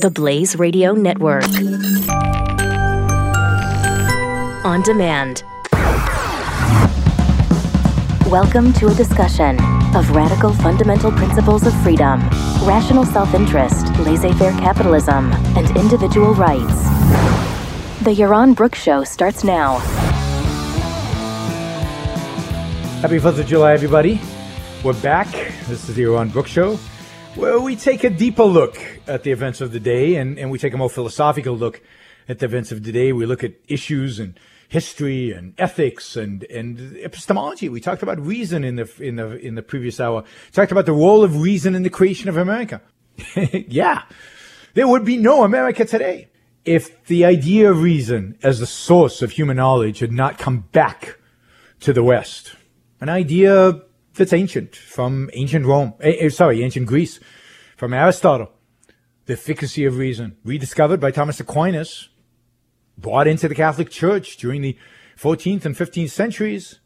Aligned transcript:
The 0.00 0.10
Blaze 0.10 0.56
Radio 0.56 0.94
Network. 0.94 1.44
On 4.64 4.80
demand. 4.80 5.44
Welcome 8.30 8.72
to 8.74 8.86
a 8.86 8.94
discussion 8.94 9.60
of 9.94 10.10
radical 10.12 10.54
fundamental 10.54 11.12
principles 11.12 11.66
of 11.66 11.74
freedom, 11.82 12.18
rational 12.66 13.04
self 13.04 13.34
interest, 13.34 13.94
laissez 13.98 14.32
faire 14.38 14.52
capitalism, 14.52 15.32
and 15.54 15.68
individual 15.76 16.32
rights. 16.32 16.84
The 18.02 18.14
Yaron 18.16 18.56
Brook 18.56 18.74
Show 18.74 19.04
starts 19.04 19.44
now. 19.44 19.80
Happy 23.02 23.18
4th 23.18 23.38
of 23.38 23.46
July, 23.46 23.74
everybody. 23.74 24.18
We're 24.82 24.98
back. 25.02 25.28
This 25.68 25.86
is 25.86 25.94
the 25.94 26.04
Yaron 26.04 26.32
Brook 26.32 26.46
Show, 26.46 26.78
where 27.36 27.60
we 27.60 27.76
take 27.76 28.02
a 28.02 28.10
deeper 28.10 28.42
look 28.42 28.76
at 29.06 29.22
the 29.22 29.30
events 29.30 29.60
of 29.60 29.72
the 29.72 29.80
day 29.80 30.16
and, 30.16 30.38
and 30.38 30.50
we 30.50 30.58
take 30.58 30.74
a 30.74 30.76
more 30.76 30.90
philosophical 30.90 31.56
look 31.56 31.80
at 32.28 32.40
the 32.40 32.46
events 32.46 32.72
of 32.72 32.82
the 32.82 32.92
day. 32.92 33.12
We 33.12 33.24
look 33.24 33.44
at 33.44 33.52
issues 33.68 34.18
and 34.18 34.38
history 34.68 35.30
and 35.30 35.54
ethics 35.58 36.16
and, 36.16 36.44
and 36.44 36.96
epistemology. 36.96 37.68
We 37.68 37.80
talked 37.80 38.02
about 38.02 38.20
reason 38.24 38.64
in 38.64 38.76
the, 38.76 38.92
in 38.98 39.16
the, 39.16 39.36
in 39.38 39.54
the 39.54 39.62
previous 39.62 40.00
hour. 40.00 40.24
Talked 40.52 40.72
about 40.72 40.86
the 40.86 40.92
role 40.92 41.22
of 41.22 41.40
reason 41.40 41.74
in 41.74 41.82
the 41.82 41.90
creation 41.90 42.28
of 42.28 42.36
America. 42.36 42.82
yeah. 43.52 44.02
There 44.74 44.88
would 44.88 45.04
be 45.04 45.16
no 45.16 45.44
America 45.44 45.84
today 45.84 46.28
if 46.64 47.04
the 47.06 47.24
idea 47.24 47.70
of 47.70 47.80
reason 47.80 48.38
as 48.42 48.58
the 48.58 48.66
source 48.66 49.22
of 49.22 49.32
human 49.32 49.56
knowledge 49.56 50.00
had 50.00 50.12
not 50.12 50.38
come 50.38 50.60
back 50.72 51.16
to 51.80 51.92
the 51.92 52.02
West. 52.02 52.54
An 53.00 53.08
idea 53.08 53.82
that's 54.20 54.34
ancient 54.34 54.76
from 54.76 55.30
ancient 55.32 55.64
Rome, 55.64 55.94
eh, 56.00 56.28
sorry, 56.28 56.62
ancient 56.62 56.86
Greece, 56.86 57.18
from 57.76 57.94
Aristotle. 57.94 58.52
The 59.24 59.32
efficacy 59.32 59.86
of 59.86 59.96
reason, 59.96 60.36
rediscovered 60.44 61.00
by 61.00 61.10
Thomas 61.10 61.40
Aquinas, 61.40 62.10
brought 62.98 63.26
into 63.26 63.48
the 63.48 63.54
Catholic 63.54 63.88
Church 63.88 64.36
during 64.36 64.60
the 64.60 64.76
14th 65.16 65.64
and 65.64 65.74
15th 65.74 66.10
centuries, 66.10 66.80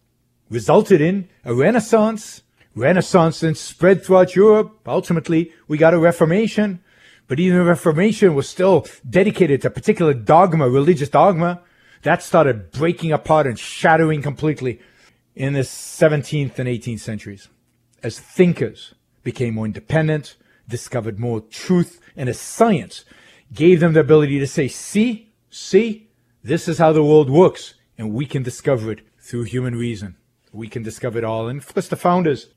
resulted 0.49 1.01
in 1.01 1.29
a 1.45 1.53
Renaissance. 1.53 2.43
Renaissance 2.77 3.41
then 3.41 3.57
spread 3.57 4.05
throughout 4.05 4.37
Europe. 4.37 4.79
Ultimately, 4.87 5.53
we 5.67 5.77
got 5.77 5.95
a 5.95 5.99
Reformation. 5.99 6.81
But 7.27 7.41
even 7.41 7.59
the 7.59 7.65
Reformation 7.65 8.35
was 8.35 8.49
still 8.49 8.87
dedicated 9.09 9.63
to 9.63 9.69
a 9.69 9.71
particular 9.73 10.15
dogma, 10.15 10.69
religious 10.69 11.09
dogma. 11.09 11.63
That 12.03 12.23
started 12.23 12.71
breaking 12.71 13.11
apart 13.11 13.49
and 13.49 13.59
shattering 13.59 14.23
completely 14.23 14.81
in 15.35 15.53
the 15.53 15.61
17th 15.61 16.59
and 16.59 16.69
18th 16.69 17.01
centuries. 17.01 17.49
As 18.03 18.19
thinkers 18.19 18.95
became 19.23 19.55
more 19.55 19.65
independent, 19.65 20.37
discovered 20.69 21.19
more 21.19 21.41
truth, 21.41 22.01
and 22.17 22.29
as 22.29 22.39
science 22.39 23.05
gave 23.53 23.81
them 23.81 23.93
the 23.93 24.01
ability 24.01 24.39
to 24.39 24.47
say, 24.47 24.69
see, 24.69 25.33
see, 25.51 26.09
this 26.43 26.69
is 26.69 26.79
how 26.79 26.93
the 26.93 27.03
world 27.03 27.31
works, 27.31 27.75
and 27.97 28.13
we 28.13 28.27
can 28.27 28.43
discover 28.43 28.93
it 28.93 29.01
through 29.19 29.45
human 29.45 29.75
reason. 29.75 30.17
We 30.53 30.69
can 30.69 30.83
discover 30.83 31.19
it 31.19 31.25
all. 31.25 31.49
And 31.49 31.61
of 31.61 31.73
course, 31.73 31.89
the 31.89 31.97
founders, 31.97 32.49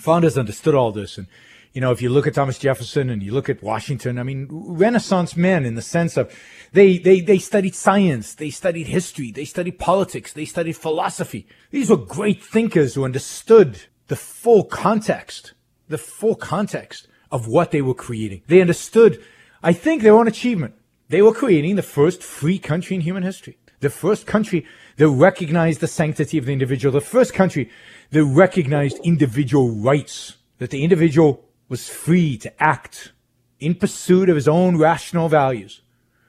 founders 0.00 0.38
understood 0.38 0.74
all 0.74 0.92
this. 0.92 1.18
And, 1.18 1.26
you 1.74 1.80
know, 1.80 1.90
if 1.90 2.00
you 2.00 2.08
look 2.08 2.28
at 2.28 2.34
Thomas 2.34 2.56
Jefferson 2.56 3.10
and 3.10 3.20
you 3.20 3.32
look 3.32 3.50
at 3.50 3.60
Washington, 3.60 4.16
I 4.16 4.22
mean, 4.22 4.46
Renaissance 4.48 5.36
men 5.36 5.64
in 5.64 5.74
the 5.74 5.82
sense 5.82 6.16
of 6.16 6.32
they, 6.72 6.98
they, 6.98 7.20
they 7.20 7.38
studied 7.38 7.74
science, 7.74 8.34
they 8.34 8.50
studied 8.50 8.86
history, 8.86 9.32
they 9.32 9.44
studied 9.44 9.80
politics, 9.80 10.32
they 10.32 10.44
studied 10.44 10.76
philosophy. 10.76 11.48
These 11.72 11.90
were 11.90 11.96
great 11.96 12.42
thinkers 12.42 12.94
who 12.94 13.04
understood 13.04 13.82
the 14.06 14.14
full 14.14 14.64
context, 14.64 15.54
the 15.88 15.98
full 15.98 16.36
context 16.36 17.08
of 17.32 17.48
what 17.48 17.72
they 17.72 17.82
were 17.82 17.94
creating. 17.94 18.42
They 18.46 18.60
understood, 18.60 19.20
I 19.60 19.72
think, 19.72 20.02
their 20.02 20.14
own 20.14 20.28
achievement. 20.28 20.74
They 21.08 21.22
were 21.22 21.34
creating 21.34 21.74
the 21.74 21.82
first 21.82 22.22
free 22.22 22.60
country 22.60 22.94
in 22.94 23.02
human 23.02 23.24
history. 23.24 23.58
The 23.80 23.90
first 23.90 24.28
country 24.28 24.64
that 24.96 25.08
recognized 25.08 25.80
the 25.80 25.88
sanctity 25.88 26.38
of 26.38 26.46
the 26.46 26.52
individual. 26.52 26.92
The 26.92 27.00
first 27.00 27.34
country 27.34 27.68
that 28.12 28.24
recognized 28.24 29.00
individual 29.02 29.70
rights. 29.70 30.36
That 30.58 30.70
the 30.70 30.84
individual 30.84 31.43
was 31.68 31.88
free 31.88 32.36
to 32.38 32.62
act 32.62 33.12
in 33.58 33.74
pursuit 33.74 34.28
of 34.28 34.36
his 34.36 34.48
own 34.48 34.76
rational 34.76 35.28
values. 35.28 35.82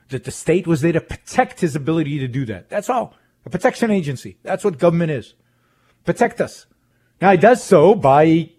That 0.10 0.24
the 0.24 0.32
state 0.32 0.68
was 0.68 0.82
there 0.82 0.94
to 0.94 1.02
protect 1.02 1.62
his 1.62 1.76
ability 1.76 2.20
to 2.20 2.28
do 2.28 2.46
that. 2.46 2.70
That's 2.70 2.90
all. 2.90 3.16
A 3.46 3.50
protection 3.50 3.92
agency. 3.92 4.38
That's 4.44 4.64
what 4.64 4.78
government 4.78 5.12
is. 5.12 5.34
Protect 6.04 6.40
us. 6.40 6.68
Now 7.22 7.32
it 7.32 7.42
does 7.42 7.64
so 7.64 7.96
by 7.96 8.52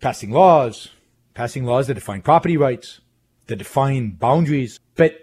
passing 0.00 0.30
laws, 0.30 0.88
passing 1.34 1.64
laws 1.64 1.86
that 1.86 1.94
define 1.94 2.22
property 2.22 2.56
rights, 2.56 3.00
that 3.46 3.56
define 3.56 4.12
boundaries, 4.12 4.78
but 4.94 5.16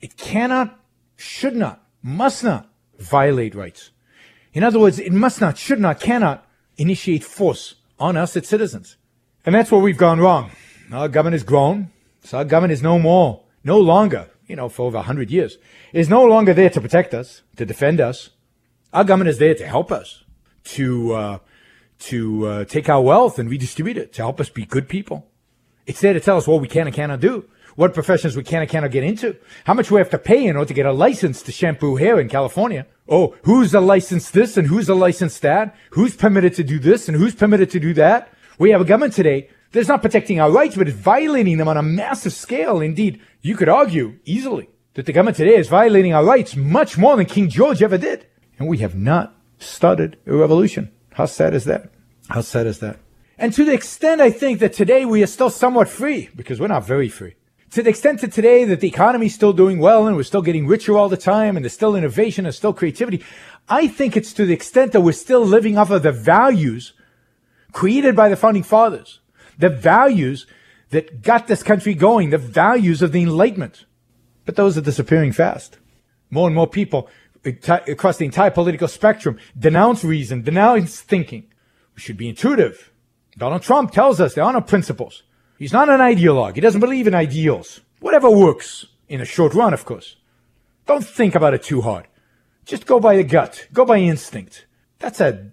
it 0.00 0.16
cannot, 0.16 0.78
should 1.16 1.56
not, 1.56 1.86
must 2.02 2.42
not 2.42 2.68
violate 2.98 3.54
rights. 3.54 3.90
In 4.52 4.64
other 4.64 4.78
words, 4.78 4.98
it 4.98 5.12
must 5.12 5.40
not, 5.40 5.58
should 5.58 5.80
not, 5.80 6.00
cannot 6.00 6.46
initiate 6.76 7.24
force 7.24 7.76
on 7.98 8.16
us 8.16 8.36
as 8.36 8.46
citizens. 8.46 8.96
And 9.44 9.54
that's 9.54 9.72
where 9.72 9.80
we've 9.80 9.96
gone 9.96 10.20
wrong. 10.20 10.52
Our 10.92 11.08
government 11.08 11.34
has 11.34 11.42
grown, 11.42 11.90
so 12.22 12.38
our 12.38 12.44
government 12.44 12.72
is 12.72 12.82
no 12.82 12.98
more, 12.98 13.42
no 13.64 13.78
longer, 13.78 14.30
you 14.46 14.54
know, 14.54 14.68
for 14.68 14.86
over 14.86 14.98
a 14.98 15.02
hundred 15.02 15.30
years, 15.30 15.58
is 15.92 16.08
no 16.08 16.24
longer 16.24 16.54
there 16.54 16.70
to 16.70 16.80
protect 16.80 17.12
us, 17.12 17.42
to 17.56 17.66
defend 17.66 18.00
us. 18.00 18.30
Our 18.92 19.04
government 19.04 19.30
is 19.30 19.38
there 19.38 19.54
to 19.54 19.66
help 19.66 19.90
us, 19.90 20.22
to 20.64 21.14
uh, 21.14 21.38
to 22.02 22.46
uh, 22.46 22.64
take 22.64 22.88
our 22.88 23.00
wealth 23.00 23.38
and 23.38 23.48
redistribute 23.48 23.96
it, 23.96 24.12
to 24.14 24.22
help 24.22 24.40
us 24.40 24.48
be 24.48 24.64
good 24.64 24.88
people. 24.88 25.26
It's 25.86 26.00
there 26.00 26.12
to 26.12 26.20
tell 26.20 26.36
us 26.36 26.46
what 26.46 26.60
we 26.60 26.68
can 26.68 26.86
and 26.86 26.94
cannot 26.94 27.20
do, 27.20 27.48
what 27.74 27.94
professions 27.94 28.36
we 28.36 28.44
can 28.44 28.60
and 28.60 28.70
cannot 28.70 28.90
get 28.90 29.04
into, 29.04 29.36
how 29.64 29.74
much 29.74 29.90
we 29.90 29.98
have 29.98 30.10
to 30.10 30.18
pay 30.18 30.46
in 30.46 30.56
order 30.56 30.68
to 30.68 30.74
get 30.74 30.86
a 30.86 30.92
license 30.92 31.42
to 31.42 31.52
shampoo 31.52 31.96
hair 31.96 32.20
in 32.20 32.28
California. 32.28 32.86
Oh, 33.08 33.36
who's 33.44 33.74
a 33.74 33.80
licensed 33.80 34.32
this 34.32 34.56
and 34.56 34.66
who's 34.66 34.88
a 34.88 34.94
licensed 34.94 35.42
that? 35.42 35.76
Who's 35.90 36.14
permitted 36.16 36.54
to 36.54 36.64
do 36.64 36.78
this 36.78 37.08
and 37.08 37.16
who's 37.16 37.34
permitted 37.34 37.70
to 37.70 37.80
do 37.80 37.94
that? 37.94 38.31
We 38.58 38.70
have 38.70 38.80
a 38.80 38.84
government 38.84 39.14
today 39.14 39.48
that's 39.72 39.88
not 39.88 40.02
protecting 40.02 40.40
our 40.40 40.50
rights, 40.50 40.76
but 40.76 40.88
is 40.88 40.94
violating 40.94 41.56
them 41.56 41.68
on 41.68 41.76
a 41.76 41.82
massive 41.82 42.32
scale. 42.32 42.80
Indeed, 42.80 43.20
you 43.40 43.56
could 43.56 43.68
argue 43.68 44.18
easily 44.24 44.68
that 44.94 45.06
the 45.06 45.12
government 45.12 45.36
today 45.36 45.56
is 45.56 45.68
violating 45.68 46.12
our 46.12 46.24
rights 46.24 46.54
much 46.54 46.98
more 46.98 47.16
than 47.16 47.26
King 47.26 47.48
George 47.48 47.82
ever 47.82 47.96
did. 47.96 48.26
And 48.58 48.68
we 48.68 48.78
have 48.78 48.94
not 48.94 49.34
started 49.58 50.18
a 50.26 50.36
revolution. 50.36 50.90
How 51.12 51.26
sad 51.26 51.54
is 51.54 51.64
that? 51.64 51.90
How 52.28 52.42
sad 52.42 52.66
is 52.66 52.80
that? 52.80 52.98
And 53.38 53.52
to 53.54 53.64
the 53.64 53.72
extent 53.72 54.20
I 54.20 54.30
think 54.30 54.60
that 54.60 54.74
today 54.74 55.04
we 55.04 55.22
are 55.22 55.26
still 55.26 55.50
somewhat 55.50 55.88
free, 55.88 56.28
because 56.36 56.60
we're 56.60 56.68
not 56.68 56.86
very 56.86 57.08
free. 57.08 57.34
To 57.70 57.82
the 57.82 57.88
extent 57.88 58.20
that 58.20 58.32
today 58.32 58.64
that 58.64 58.80
the 58.80 58.88
economy 58.88 59.26
is 59.26 59.34
still 59.34 59.54
doing 59.54 59.78
well 59.78 60.06
and 60.06 60.14
we're 60.14 60.24
still 60.24 60.42
getting 60.42 60.66
richer 60.66 60.98
all 60.98 61.08
the 61.08 61.16
time 61.16 61.56
and 61.56 61.64
there's 61.64 61.72
still 61.72 61.96
innovation 61.96 62.44
and 62.44 62.54
still 62.54 62.74
creativity, 62.74 63.24
I 63.66 63.88
think 63.88 64.14
it's 64.14 64.34
to 64.34 64.44
the 64.44 64.52
extent 64.52 64.92
that 64.92 65.00
we're 65.00 65.12
still 65.12 65.44
living 65.44 65.78
off 65.78 65.90
of 65.90 66.02
the 66.02 66.12
values 66.12 66.92
created 67.72 68.14
by 68.14 68.28
the 68.28 68.36
founding 68.36 68.62
fathers, 68.62 69.20
the 69.58 69.68
values 69.68 70.46
that 70.90 71.22
got 71.22 71.46
this 71.46 71.62
country 71.62 71.94
going, 71.94 72.30
the 72.30 72.38
values 72.38 73.02
of 73.02 73.12
the 73.12 73.22
Enlightenment. 73.22 73.86
But 74.44 74.56
those 74.56 74.76
are 74.76 74.82
disappearing 74.82 75.32
fast. 75.32 75.78
More 76.30 76.46
and 76.46 76.54
more 76.54 76.66
people 76.66 77.08
across 77.44 78.18
the 78.18 78.24
entire 78.24 78.50
political 78.50 78.88
spectrum 78.88 79.38
denounce 79.58 80.04
reason, 80.04 80.42
denounce 80.42 81.00
thinking. 81.00 81.44
We 81.94 82.00
should 82.00 82.16
be 82.16 82.28
intuitive. 82.28 82.92
Donald 83.36 83.62
Trump 83.62 83.90
tells 83.90 84.20
us 84.20 84.34
there 84.34 84.44
are 84.44 84.52
no 84.52 84.60
principles. 84.60 85.22
He's 85.58 85.72
not 85.72 85.88
an 85.88 86.00
ideologue. 86.00 86.54
He 86.54 86.60
doesn't 86.60 86.80
believe 86.80 87.06
in 87.06 87.14
ideals. 87.14 87.80
Whatever 88.00 88.30
works 88.30 88.86
in 89.08 89.20
the 89.20 89.24
short 89.24 89.54
run, 89.54 89.72
of 89.72 89.84
course. 89.84 90.16
Don't 90.86 91.04
think 91.04 91.34
about 91.34 91.54
it 91.54 91.62
too 91.62 91.80
hard. 91.80 92.06
Just 92.64 92.86
go 92.86 93.00
by 93.00 93.16
the 93.16 93.24
gut. 93.24 93.68
Go 93.72 93.84
by 93.84 93.98
instinct. 93.98 94.66
That's 94.98 95.20
a 95.20 95.52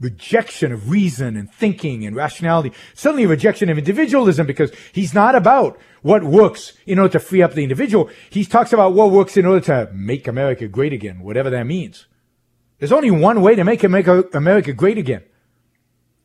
rejection 0.00 0.72
of 0.72 0.90
reason 0.90 1.36
and 1.36 1.52
thinking 1.52 2.04
and 2.04 2.16
rationality. 2.16 2.72
suddenly 2.94 3.24
a 3.24 3.28
rejection 3.28 3.68
of 3.70 3.78
individualism 3.78 4.46
because 4.46 4.72
he's 4.92 5.14
not 5.14 5.34
about 5.34 5.78
what 6.02 6.24
works 6.24 6.72
in 6.86 6.98
order 6.98 7.12
to 7.12 7.20
free 7.20 7.42
up 7.42 7.54
the 7.54 7.62
individual. 7.62 8.10
He 8.28 8.44
talks 8.44 8.72
about 8.72 8.92
what 8.92 9.10
works 9.10 9.36
in 9.36 9.46
order 9.46 9.60
to 9.66 9.90
make 9.94 10.26
America 10.28 10.68
great 10.68 10.92
again, 10.92 11.20
whatever 11.20 11.48
that 11.50 11.64
means. 11.64 12.06
There's 12.78 12.92
only 12.92 13.10
one 13.10 13.40
way 13.40 13.54
to 13.54 13.64
make 13.64 13.84
America 13.84 14.72
great 14.72 14.98
again. 14.98 15.22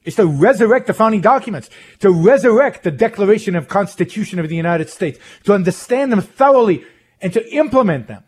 It's 0.03 0.15
to 0.15 0.25
resurrect 0.25 0.87
the 0.87 0.93
founding 0.93 1.21
documents, 1.21 1.69
to 1.99 2.09
resurrect 2.09 2.83
the 2.83 2.91
Declaration 2.91 3.55
of 3.55 3.67
Constitution 3.67 4.39
of 4.39 4.49
the 4.49 4.55
United 4.55 4.89
States, 4.89 5.19
to 5.43 5.53
understand 5.53 6.11
them 6.11 6.21
thoroughly 6.21 6.83
and 7.21 7.31
to 7.33 7.53
implement 7.53 8.07
them. 8.07 8.23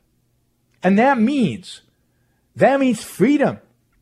And 0.83 0.99
that 0.99 1.19
means, 1.19 1.81
that 2.55 2.79
means 2.79 3.03
freedom. 3.03 3.59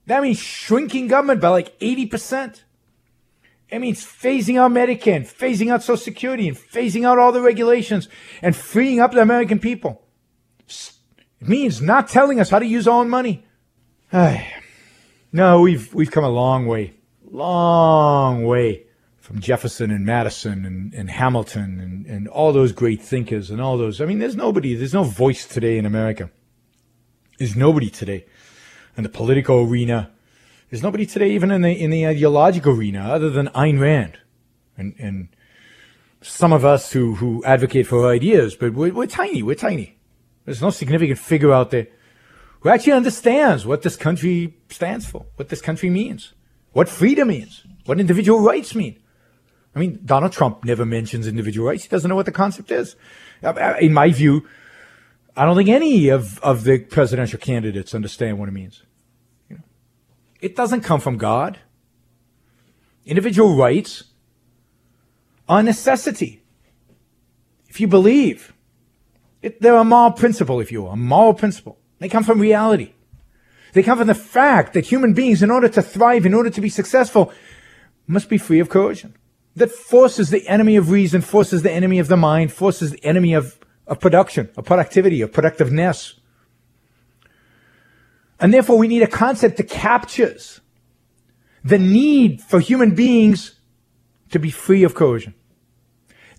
That 0.10 0.24
means 0.24 0.40
shrinking 0.40 1.08
government 1.08 1.40
by 1.40 1.50
like 1.50 1.78
80%. 1.78 2.64
It 3.70 3.78
means 3.78 4.04
phasing 4.04 4.60
out 4.60 4.72
Medicare, 4.72 5.18
and 5.18 5.26
phasing 5.26 5.72
out 5.72 5.84
Social 5.84 5.98
Security, 5.98 6.48
and 6.48 6.58
phasing 6.58 7.06
out 7.06 7.20
all 7.20 7.32
the 7.32 7.44
regulations, 7.44 8.10
and 8.42 8.56
freeing 8.56 9.00
up 9.00 9.12
the 9.12 9.22
American 9.22 9.60
people. 9.60 10.02
It 10.68 11.48
means 11.48 11.80
not 11.80 12.10
telling 12.10 12.40
us 12.40 12.50
how 12.50 12.58
to 12.58 12.66
use 12.66 12.88
our 12.88 13.02
own 13.02 13.10
money. 13.12 13.46
no, 15.32 15.62
we've 15.62 15.94
we've 15.94 16.10
come 16.10 16.24
a 16.24 16.30
long 16.30 16.66
way, 16.66 16.96
long 17.30 18.46
way 18.46 18.86
from 19.20 19.40
Jefferson 19.40 19.92
and 19.92 20.08
Madison 20.08 20.66
and, 20.66 20.92
and 20.96 21.12
Hamilton 21.12 21.80
and, 21.80 22.08
and 22.08 22.28
all 22.28 22.52
those 22.52 22.72
great 22.72 23.00
thinkers 23.00 23.52
and 23.52 23.62
all 23.62 23.78
those. 23.78 24.02
I 24.02 24.06
mean, 24.06 24.18
there's 24.18 24.36
nobody, 24.36 24.74
there's 24.74 24.96
no 24.96 25.04
voice 25.04 25.46
today 25.46 25.78
in 25.78 25.86
America. 25.86 26.32
There's 27.38 27.56
nobody 27.56 27.92
today 27.92 28.26
in 28.98 29.04
the 29.04 29.10
political 29.10 29.62
arena. 29.62 30.12
There's 30.70 30.84
nobody 30.84 31.06
today 31.06 31.32
even 31.32 31.52
in 31.52 31.62
the 31.62 31.72
in 31.72 31.90
the 31.90 32.08
ideological 32.08 32.74
arena 32.74 33.02
other 33.02 33.30
than 33.30 33.48
Ayn 33.50 33.80
Rand 33.80 34.20
and 34.78 34.94
and 35.00 35.30
some 36.22 36.54
of 36.54 36.66
us 36.66 36.92
who 36.92 37.16
who 37.16 37.44
advocate 37.44 37.88
for 37.88 38.08
ideas, 38.08 38.56
but 38.56 38.74
we're, 38.74 38.94
we're 38.94 39.08
tiny. 39.08 39.42
We're 39.42 39.56
tiny. 39.56 39.98
There's 40.46 40.62
no 40.62 40.70
significant 40.70 41.20
figure 41.20 41.54
out 41.54 41.72
there 41.72 41.88
who 42.62 42.70
actually 42.70 42.94
understands 42.94 43.66
what 43.66 43.84
this 43.84 43.96
country 43.96 44.58
stands 44.70 45.06
for, 45.06 45.26
what 45.36 45.50
this 45.50 45.62
country 45.62 45.90
means, 45.90 46.34
what 46.74 46.90
freedom 46.90 47.30
means, 47.30 47.66
what 47.86 48.00
individual 48.00 48.40
rights 48.40 48.76
mean. 48.76 49.00
I 49.76 49.80
mean, 49.80 50.00
Donald 50.04 50.34
Trump 50.34 50.66
never 50.66 50.86
mentions 50.86 51.28
individual 51.28 51.68
rights. 51.68 51.84
He 51.84 51.90
doesn't 51.90 52.10
know 52.10 52.16
what 52.16 52.26
the 52.26 52.32
concept 52.32 52.72
is. 52.72 52.96
Uh, 53.44 53.50
uh, 53.50 53.78
in 53.80 53.94
my 53.94 54.10
view, 54.10 54.46
I 55.36 55.46
don't 55.46 55.56
think 55.56 55.70
any 55.70 56.10
of, 56.10 56.40
of 56.40 56.64
the 56.64 56.80
presidential 56.80 57.40
candidates 57.40 57.96
understand 57.96 58.40
what 58.40 58.50
it 58.50 58.54
means. 58.54 58.84
You 59.50 59.58
know, 59.58 59.64
it 60.42 60.56
doesn't 60.56 60.82
come 60.82 61.00
from 61.00 61.18
God. 61.18 61.60
Individual 63.06 63.56
rights 63.56 64.04
are 65.48 65.60
a 65.60 65.64
necessity. 65.64 66.44
If 67.68 67.80
you 67.80 67.88
believe, 67.88 68.54
it, 69.42 69.62
they're 69.62 69.76
a 69.76 69.84
moral 69.84 70.12
principle, 70.12 70.60
if 70.60 70.72
you 70.72 70.84
will, 70.84 70.92
a 70.92 70.96
moral 70.96 71.34
principle. 71.34 71.78
They 72.00 72.10
come 72.10 72.24
from 72.24 72.40
reality. 72.40 72.94
They 73.74 73.84
come 73.84 73.98
from 73.98 74.08
the 74.08 74.16
fact 74.16 74.74
that 74.74 74.86
human 74.86 75.14
beings, 75.14 75.44
in 75.44 75.52
order 75.52 75.70
to 75.70 75.82
thrive, 75.82 76.26
in 76.26 76.34
order 76.34 76.50
to 76.50 76.62
be 76.62 76.70
successful, 76.70 77.32
must 78.08 78.30
be 78.30 78.38
free 78.38 78.60
of 78.60 78.70
coercion. 78.70 79.16
That 79.56 79.72
force 79.72 80.20
is 80.20 80.30
the 80.30 80.48
enemy 80.48 80.76
of 80.76 80.90
reason, 80.90 81.22
force 81.22 81.54
is 81.54 81.62
the 81.62 81.72
enemy 81.72 82.00
of 82.00 82.08
the 82.08 82.18
mind, 82.18 82.52
force 82.52 82.82
is 82.82 82.92
the 82.92 83.06
enemy 83.06 83.34
of, 83.34 83.59
of 83.90 84.00
production, 84.00 84.50
of 84.56 84.64
productivity, 84.64 85.22
of 85.22 85.34
productiveness. 85.34 86.14
And 88.40 88.54
therefore, 88.54 88.78
we 88.78 88.88
need 88.88 89.02
a 89.02 89.08
concept 89.08 89.58
that 89.58 89.68
captures 89.70 90.62
the 91.64 91.80
need 91.80 92.42
for 92.42 92.62
human 92.62 92.96
beings 92.96 93.56
to 94.30 94.40
be 94.40 94.52
free 94.52 94.84
of 94.84 94.94
coercion, 94.94 95.34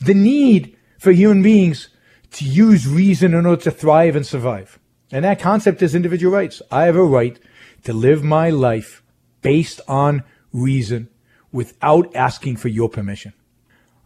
the 0.01 0.15
need 0.15 0.77
for 0.99 1.13
human 1.13 1.43
beings 1.43 1.89
to 2.31 2.45
use 2.45 2.87
reason 2.87 3.35
in 3.35 3.45
order 3.45 3.63
to 3.65 3.71
thrive 3.71 4.17
and 4.17 4.25
survive. 4.25 4.79
And 5.13 5.25
that 5.25 5.41
concept 5.41 5.83
is 5.83 5.95
individual 5.95 6.33
rights. 6.33 6.63
I 6.71 6.85
have 6.85 6.97
a 6.97 7.03
right 7.03 7.39
to 7.83 7.93
live 7.93 8.23
my 8.23 8.51
life 8.51 9.03
based 9.43 9.81
on 9.89 10.23
reason 10.53 11.09
without 11.53 12.15
asking 12.15 12.57
for 12.57 12.69
your 12.69 12.89
permission. 12.89 13.33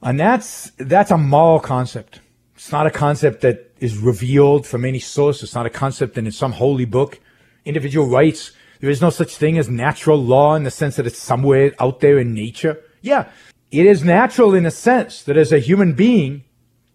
And 0.02 0.18
that's, 0.18 0.72
that's 0.78 1.10
a 1.10 1.18
moral 1.18 1.60
concept. 1.60 2.20
It's 2.54 2.70
not 2.70 2.86
a 2.86 2.90
concept 2.90 3.40
that 3.40 3.72
is 3.80 3.98
revealed 3.98 4.66
from 4.66 4.84
any 4.84 5.00
source. 5.00 5.42
It's 5.42 5.54
not 5.54 5.66
a 5.66 5.70
concept 5.70 6.16
in 6.16 6.30
some 6.30 6.52
holy 6.52 6.84
book. 6.84 7.20
Individual 7.64 8.06
rights. 8.06 8.52
There 8.80 8.90
is 8.90 9.00
no 9.00 9.10
such 9.10 9.36
thing 9.36 9.58
as 9.58 9.68
natural 9.68 10.22
law 10.22 10.54
in 10.54 10.62
the 10.62 10.70
sense 10.70 10.96
that 10.96 11.06
it's 11.06 11.18
somewhere 11.18 11.72
out 11.80 12.00
there 12.00 12.18
in 12.18 12.34
nature. 12.34 12.80
Yeah, 13.00 13.28
it 13.70 13.86
is 13.86 14.04
natural 14.04 14.54
in 14.54 14.66
a 14.66 14.70
sense 14.70 15.22
that 15.22 15.36
as 15.36 15.52
a 15.52 15.58
human 15.58 15.94
being, 15.94 16.44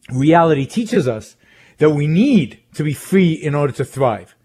reality 0.09 0.65
teaches 0.65 1.07
us 1.07 1.35
that 1.77 1.91
we 1.91 2.07
need 2.07 2.59
to 2.75 2.83
be 2.83 2.93
free 2.93 3.33
in 3.33 3.55
order 3.55 3.73
to 3.73 3.85
thrive, 3.85 4.35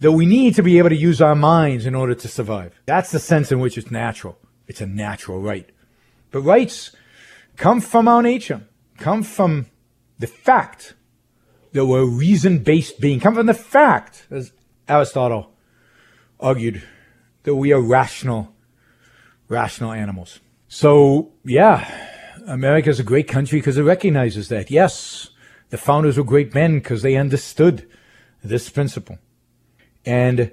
that 0.00 0.12
we 0.12 0.26
need 0.26 0.54
to 0.54 0.62
be 0.62 0.78
able 0.78 0.88
to 0.90 0.96
use 0.96 1.22
our 1.22 1.34
minds 1.34 1.86
in 1.86 1.94
order 1.94 2.14
to 2.14 2.28
survive. 2.28 2.78
That's 2.86 3.10
the 3.10 3.18
sense 3.18 3.52
in 3.52 3.60
which 3.60 3.78
it's 3.78 3.90
natural. 3.90 4.38
It's 4.66 4.80
a 4.80 4.86
natural 4.86 5.40
right. 5.40 5.68
But 6.30 6.42
rights 6.42 6.94
come 7.56 7.80
from 7.80 8.06
our 8.06 8.22
nature, 8.22 8.62
come 8.98 9.22
from 9.22 9.66
the 10.18 10.26
fact 10.26 10.94
that 11.72 11.86
we're 11.86 12.02
a 12.02 12.06
reason 12.06 12.58
based 12.58 13.00
being, 13.00 13.20
comes 13.20 13.36
from 13.36 13.46
the 13.46 13.54
fact, 13.54 14.26
as 14.30 14.52
Aristotle 14.88 15.52
argued, 16.40 16.82
that 17.44 17.54
we 17.54 17.72
are 17.72 17.80
rational, 17.80 18.54
rational 19.48 19.92
animals. 19.92 20.40
So, 20.68 21.32
yeah, 21.44 21.88
America 22.46 22.90
is 22.90 23.00
a 23.00 23.04
great 23.04 23.28
country 23.28 23.58
because 23.58 23.78
it 23.78 23.82
recognizes 23.82 24.48
that. 24.48 24.70
Yes, 24.70 25.30
the 25.70 25.78
founders 25.78 26.16
were 26.16 26.24
great 26.24 26.54
men 26.54 26.78
because 26.78 27.02
they 27.02 27.16
understood 27.16 27.88
this 28.42 28.68
principle. 28.70 29.18
And 30.04 30.52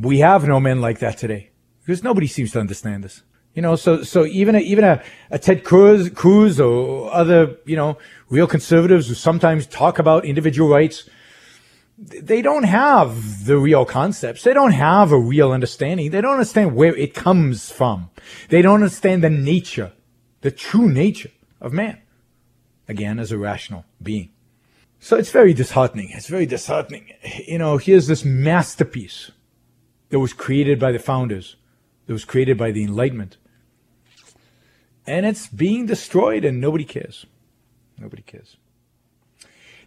we 0.00 0.20
have 0.20 0.46
no 0.46 0.60
men 0.60 0.80
like 0.80 1.00
that 1.00 1.18
today 1.18 1.50
because 1.80 2.04
nobody 2.04 2.26
seems 2.26 2.52
to 2.52 2.60
understand 2.60 3.02
this. 3.04 3.22
You 3.54 3.62
know, 3.62 3.76
so 3.76 4.02
so 4.02 4.24
even 4.24 4.54
a, 4.54 4.60
even 4.60 4.84
a, 4.84 5.02
a 5.30 5.38
Ted 5.38 5.64
Cruz, 5.64 6.10
Cruz 6.10 6.60
or 6.60 7.12
other 7.12 7.56
you 7.64 7.76
know 7.76 7.98
real 8.28 8.46
conservatives 8.46 9.08
who 9.08 9.14
sometimes 9.14 9.66
talk 9.66 9.98
about 9.98 10.24
individual 10.24 10.68
rights, 10.68 11.08
they 11.98 12.42
don't 12.42 12.64
have 12.64 13.46
the 13.46 13.58
real 13.58 13.84
concepts. 13.84 14.42
They 14.42 14.54
don't 14.54 14.72
have 14.72 15.10
a 15.10 15.18
real 15.18 15.50
understanding. 15.50 16.10
They 16.10 16.20
don't 16.20 16.34
understand 16.34 16.76
where 16.76 16.94
it 16.94 17.14
comes 17.14 17.70
from. 17.70 18.10
They 18.48 18.62
don't 18.62 18.74
understand 18.74 19.24
the 19.24 19.30
nature, 19.30 19.92
the 20.42 20.52
true 20.52 20.88
nature 20.88 21.30
of 21.60 21.72
man 21.72 22.00
again 22.86 23.18
as 23.18 23.32
a 23.32 23.38
rational 23.38 23.84
being. 24.02 24.30
So 25.00 25.16
it's 25.16 25.30
very 25.30 25.52
disheartening. 25.52 26.10
It's 26.12 26.26
very 26.26 26.46
disheartening. 26.46 27.12
You 27.46 27.58
know, 27.58 27.76
here's 27.76 28.06
this 28.06 28.24
masterpiece 28.24 29.30
that 30.08 30.18
was 30.18 30.32
created 30.32 30.80
by 30.80 30.90
the 30.90 30.98
founders, 30.98 31.56
that 32.08 32.14
was 32.14 32.24
created 32.24 32.56
by 32.56 32.70
the 32.70 32.82
Enlightenment. 32.82 33.36
And 35.06 35.26
it's 35.26 35.46
being 35.46 35.84
destroyed 35.84 36.42
and 36.42 36.58
nobody 36.58 36.84
cares. 36.84 37.26
Nobody 37.98 38.22
cares. 38.22 38.56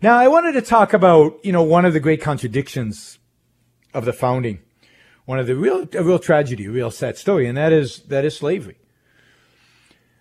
Now, 0.04 0.18
I 0.18 0.28
wanted 0.28 0.52
to 0.54 0.62
talk 0.62 0.94
about, 0.94 1.44
you 1.44 1.52
know, 1.52 1.64
one 1.64 1.84
of 1.84 1.94
the 1.94 2.00
great 2.00 2.22
contradictions 2.22 3.18
of 3.94 4.06
the 4.06 4.14
founding, 4.14 4.60
one 5.26 5.40
of 5.40 5.48
the 5.48 5.56
real, 5.56 5.88
a 5.94 6.04
real 6.04 6.20
tragedy, 6.20 6.66
a 6.66 6.72
real 6.72 6.92
sad 6.92 7.18
story, 7.18 7.48
and 7.48 7.58
that 7.58 7.74
is, 7.74 8.04
that 8.04 8.24
is 8.24 8.38
slavery. 8.38 8.78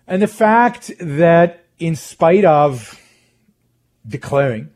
And 0.07 0.23
the 0.23 0.27
fact 0.27 0.91
that 0.99 1.65
in 1.77 1.95
spite 1.95 2.45
of 2.45 2.99
declaring 4.07 4.71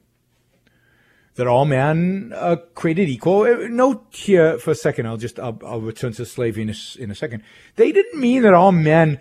that 1.36 1.48
all 1.48 1.66
men 1.66 2.34
are 2.36 2.58
created 2.58 3.10
equal. 3.10 3.42
Uh, 3.42 3.68
note 3.70 4.06
here 4.12 4.58
for 4.58 4.72
a 4.72 4.76
second, 4.76 5.06
I'll 5.06 5.18
just, 5.18 5.40
I'll, 5.40 5.60
I'll 5.66 5.82
return 5.82 6.14
to 6.14 6.26
slavery 6.26 6.64
in 6.64 6.70
a, 6.70 6.76
in 6.98 7.12
a 7.12 7.16
second. 7.16 7.44
They 7.76 7.92
didn't 7.92 8.20
mean 8.20 8.42
that 8.44 8.54
all 8.54 8.72
men 8.72 9.20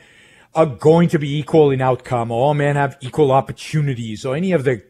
are 0.54 0.66
going 0.66 1.08
to 1.08 1.18
be 1.18 1.38
equal 1.38 1.70
in 1.70 1.80
outcome 1.80 2.30
or 2.30 2.40
all 2.40 2.54
men 2.54 2.76
have 2.76 2.96
equal 3.00 3.32
opportunities 3.32 4.24
or 4.24 4.36
any 4.36 4.52
of 4.52 4.64
the 4.64 4.82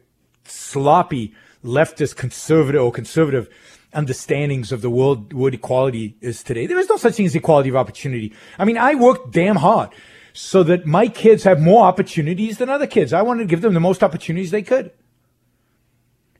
sloppy 0.44 1.34
leftist 1.64 2.16
conservative 2.16 2.82
or 2.82 2.92
conservative 2.92 3.48
understandings 3.94 4.72
of 4.72 4.82
the 4.82 4.90
world, 4.90 5.32
what 5.32 5.54
equality 5.54 6.16
is 6.20 6.42
today. 6.42 6.66
There 6.66 6.78
is 6.78 6.88
no 6.88 6.96
such 6.96 7.14
thing 7.14 7.26
as 7.26 7.34
equality 7.34 7.70
of 7.70 7.76
opportunity. 7.76 8.34
I 8.58 8.64
mean, 8.66 8.76
I 8.76 8.94
worked 8.96 9.30
damn 9.30 9.56
hard 9.56 9.90
so 10.34 10.62
that 10.64 10.84
my 10.84 11.08
kids 11.08 11.44
have 11.44 11.60
more 11.60 11.84
opportunities 11.84 12.58
than 12.58 12.68
other 12.68 12.88
kids. 12.88 13.12
I 13.12 13.22
wanted 13.22 13.44
to 13.44 13.48
give 13.48 13.62
them 13.62 13.72
the 13.72 13.80
most 13.80 14.02
opportunities 14.02 14.50
they 14.50 14.62
could. 14.62 14.90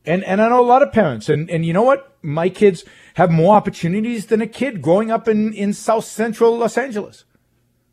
And, 0.06 0.23
and 0.25 0.42
I 0.42 0.49
know 0.49 0.61
a 0.61 0.66
lot 0.66 0.82
of 0.82 0.92
parents, 0.92 1.28
and, 1.28 1.50
and 1.50 1.64
you 1.64 1.73
know 1.73 1.82
what? 1.82 2.16
My 2.23 2.49
kids 2.49 2.84
have 3.14 3.30
more 3.30 3.54
opportunities 3.54 4.26
than 4.26 4.42
a 4.42 4.46
kid 4.46 4.82
growing 4.82 5.11
up 5.11 5.28
in, 5.28 5.52
in 5.54 5.73
South 5.73 6.04
Central 6.04 6.58
Los 6.58 6.76
Angeles 6.76 7.25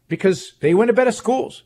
because 0.08 0.53
they 0.60 0.74
went 0.74 0.89
to 0.89 0.94
better 0.94 1.12
schools. 1.12 1.63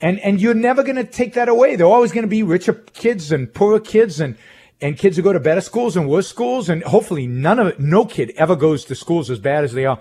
And, 0.00 0.18
and 0.20 0.40
you're 0.40 0.54
never 0.54 0.82
going 0.82 0.96
to 0.96 1.04
take 1.04 1.34
that 1.34 1.48
away. 1.48 1.76
They're 1.76 1.86
always 1.86 2.12
to 2.12 2.26
be 2.26 2.42
richer 2.42 2.72
kids 2.72 3.32
and 3.32 3.52
poorer 3.52 3.80
kids 3.80 4.20
and, 4.20 4.38
and 4.80 4.96
kids 4.96 5.16
who 5.16 5.22
go 5.22 5.32
to 5.32 5.40
better 5.40 5.60
schools 5.60 5.96
and 5.96 6.08
worse 6.08 6.28
schools. 6.28 6.68
And 6.68 6.82
hopefully 6.84 7.26
none 7.26 7.58
of 7.58 7.78
no 7.80 8.04
kid 8.04 8.32
ever 8.36 8.56
goes 8.56 8.84
to 8.86 8.94
schools 8.94 9.28
as 9.28 9.38
bad 9.38 9.64
as 9.64 9.72
they 9.72 9.84
are 9.84 10.00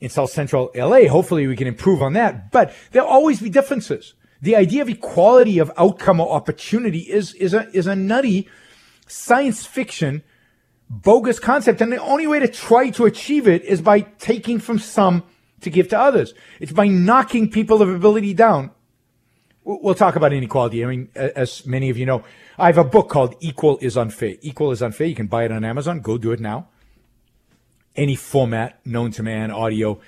in 0.00 0.08
South 0.08 0.30
Central 0.30 0.70
LA. 0.74 1.08
Hopefully 1.08 1.46
we 1.46 1.56
can 1.56 1.66
improve 1.68 2.02
on 2.02 2.14
that, 2.14 2.50
but 2.50 2.74
there'll 2.92 3.08
always 3.08 3.40
be 3.40 3.50
differences. 3.50 4.14
The 4.40 4.56
idea 4.56 4.82
of 4.82 4.88
equality 4.88 5.58
of 5.58 5.70
outcome 5.76 6.20
or 6.20 6.30
opportunity 6.30 7.00
is, 7.00 7.34
is 7.34 7.54
a, 7.54 7.68
is 7.76 7.86
a 7.86 7.96
nutty 7.96 8.48
science 9.06 9.66
fiction 9.66 10.22
bogus 10.88 11.38
concept. 11.38 11.80
And 11.80 11.92
the 11.92 11.98
only 11.98 12.26
way 12.26 12.38
to 12.38 12.48
try 12.48 12.90
to 12.90 13.04
achieve 13.04 13.48
it 13.48 13.64
is 13.64 13.80
by 13.80 14.00
taking 14.00 14.58
from 14.58 14.78
some 14.78 15.24
to 15.60 15.70
give 15.70 15.88
to 15.88 15.98
others. 15.98 16.34
It's 16.60 16.72
by 16.72 16.86
knocking 16.86 17.50
people 17.50 17.82
of 17.82 17.88
ability 17.88 18.34
down. 18.34 18.70
We'll 19.64 19.94
talk 19.94 20.16
about 20.16 20.32
inequality. 20.32 20.82
I 20.84 20.88
mean, 20.88 21.08
as 21.14 21.66
many 21.66 21.90
of 21.90 21.98
you 21.98 22.06
know, 22.06 22.24
I 22.56 22.66
have 22.66 22.78
a 22.78 22.84
book 22.84 23.10
called 23.10 23.34
Equal 23.40 23.78
is 23.82 23.98
Unfair. 23.98 24.36
Equal 24.40 24.70
is 24.70 24.82
Unfair. 24.82 25.08
You 25.08 25.14
can 25.14 25.26
buy 25.26 25.44
it 25.44 25.52
on 25.52 25.62
Amazon. 25.64 26.00
Go 26.00 26.16
do 26.16 26.32
it 26.32 26.40
now 26.40 26.68
any 27.98 28.14
format 28.14 28.80
known 28.86 29.10
to 29.10 29.22
man, 29.22 29.50
audio, 29.50 30.00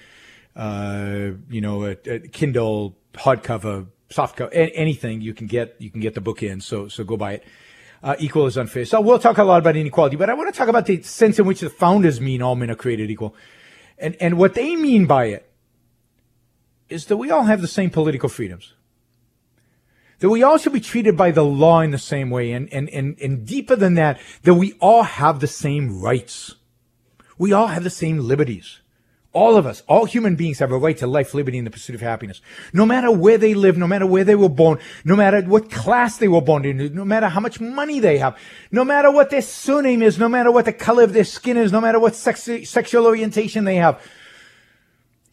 uh, 0.57 1.31
you 1.51 1.61
know, 1.61 1.85
a, 1.85 1.97
a 2.07 2.21
Kindle, 2.21 2.97
hardcover, 3.13 3.89
softcover, 4.11 4.51
anything 4.53 5.21
you 5.21 5.35
can 5.35 5.47
get, 5.47 5.77
you 5.79 5.91
can 5.91 6.01
get 6.01 6.15
the 6.15 6.21
book 6.21 6.43
in. 6.43 6.61
So, 6.61 6.89
so 6.89 7.05
go 7.05 7.17
buy 7.17 7.35
it. 7.35 7.45
Uh, 8.03 8.17
equal 8.19 8.47
is 8.47 8.57
unfair. 8.57 8.85
So 8.85 9.01
we'll 9.01 9.19
talk 9.19 9.39
a 9.39 9.45
lot 9.45 9.59
about 9.59 9.77
inequality, 9.77 10.17
but 10.17 10.31
I 10.31 10.35
want 10.35 10.53
to 10.53 10.59
talk 10.59 10.69
about 10.69 10.87
the 10.87 11.03
sense 11.03 11.39
in 11.39 11.45
which 11.45 11.61
the 11.61 11.69
founders 11.69 12.21
mean 12.21 12.41
all 12.41 12.57
men 12.57 12.71
are 12.71 12.75
created 12.75 13.11
equal, 13.11 13.35
and 13.99 14.17
and 14.21 14.39
what 14.39 14.55
they 14.55 14.75
mean 14.75 15.05
by 15.05 15.27
it 15.27 15.51
is 16.89 17.07
that 17.07 17.17
we 17.17 17.31
all 17.31 17.45
have 17.45 17.61
the 17.61 17.69
same 17.69 17.91
political 17.91 18.29
freedoms. 18.29 18.75
That 20.19 20.29
we 20.29 20.43
all 20.43 20.59
should 20.59 20.75
be 20.75 20.81
treated 20.81 21.17
by 21.17 21.31
the 21.31 21.45
law 21.45 21.81
in 21.81 21.93
the 21.93 21.99
same 21.99 22.29
way. 22.29 22.53
And, 22.53 22.71
and, 22.73 22.91
and, 22.91 23.19
and 23.21 23.47
deeper 23.47 23.75
than 23.75 23.95
that, 23.95 24.21
that 24.43 24.55
we 24.55 24.75
all 24.75 25.05
have 25.05 25.41
the 25.41 25.47
same 25.47 26.01
rights. 26.01 26.57
We 27.39 27.55
all 27.55 27.69
have 27.69 27.85
the 27.85 27.91
same 27.91 28.19
liberties. 28.19 28.80
All 29.33 29.57
of 29.57 29.65
us, 29.65 29.85
all 29.87 30.07
human 30.07 30.35
beings 30.35 30.59
have 30.59 30.73
a 30.73 30.79
right 30.79 30.97
to 30.99 31.07
life, 31.07 31.35
liberty, 31.35 31.57
and 31.57 31.67
the 31.67 31.71
pursuit 31.71 31.95
of 31.95 32.01
happiness. 32.01 32.41
No 32.73 32.85
matter 32.85 33.13
where 33.13 33.39
they 33.39 33.55
live, 33.55 33.79
no 33.79 33.87
matter 33.87 34.05
where 34.05 34.25
they 34.25 34.35
were 34.35 34.49
born, 34.49 34.81
no 35.05 35.15
matter 35.15 35.41
what 35.43 35.71
class 35.71 36.17
they 36.17 36.27
were 36.27 36.41
born 36.41 36.65
in, 36.65 36.93
no 36.95 37.05
matter 37.05 37.29
how 37.29 37.39
much 37.39 37.61
money 37.61 38.01
they 38.01 38.19
have, 38.19 38.37
no 38.73 38.85
matter 38.85 39.09
what 39.13 39.31
their 39.31 39.43
surname 39.43 40.03
is, 40.03 40.19
no 40.19 40.29
matter 40.29 40.51
what 40.51 40.65
the 40.65 40.73
color 40.73 41.05
of 41.05 41.13
their 41.13 41.25
skin 41.25 41.57
is, 41.57 41.71
no 41.71 41.81
matter 41.81 42.01
what 42.01 42.17
sex, 42.17 42.49
sexual 42.65 43.07
orientation 43.07 43.63
they 43.63 43.77
have. 43.77 44.03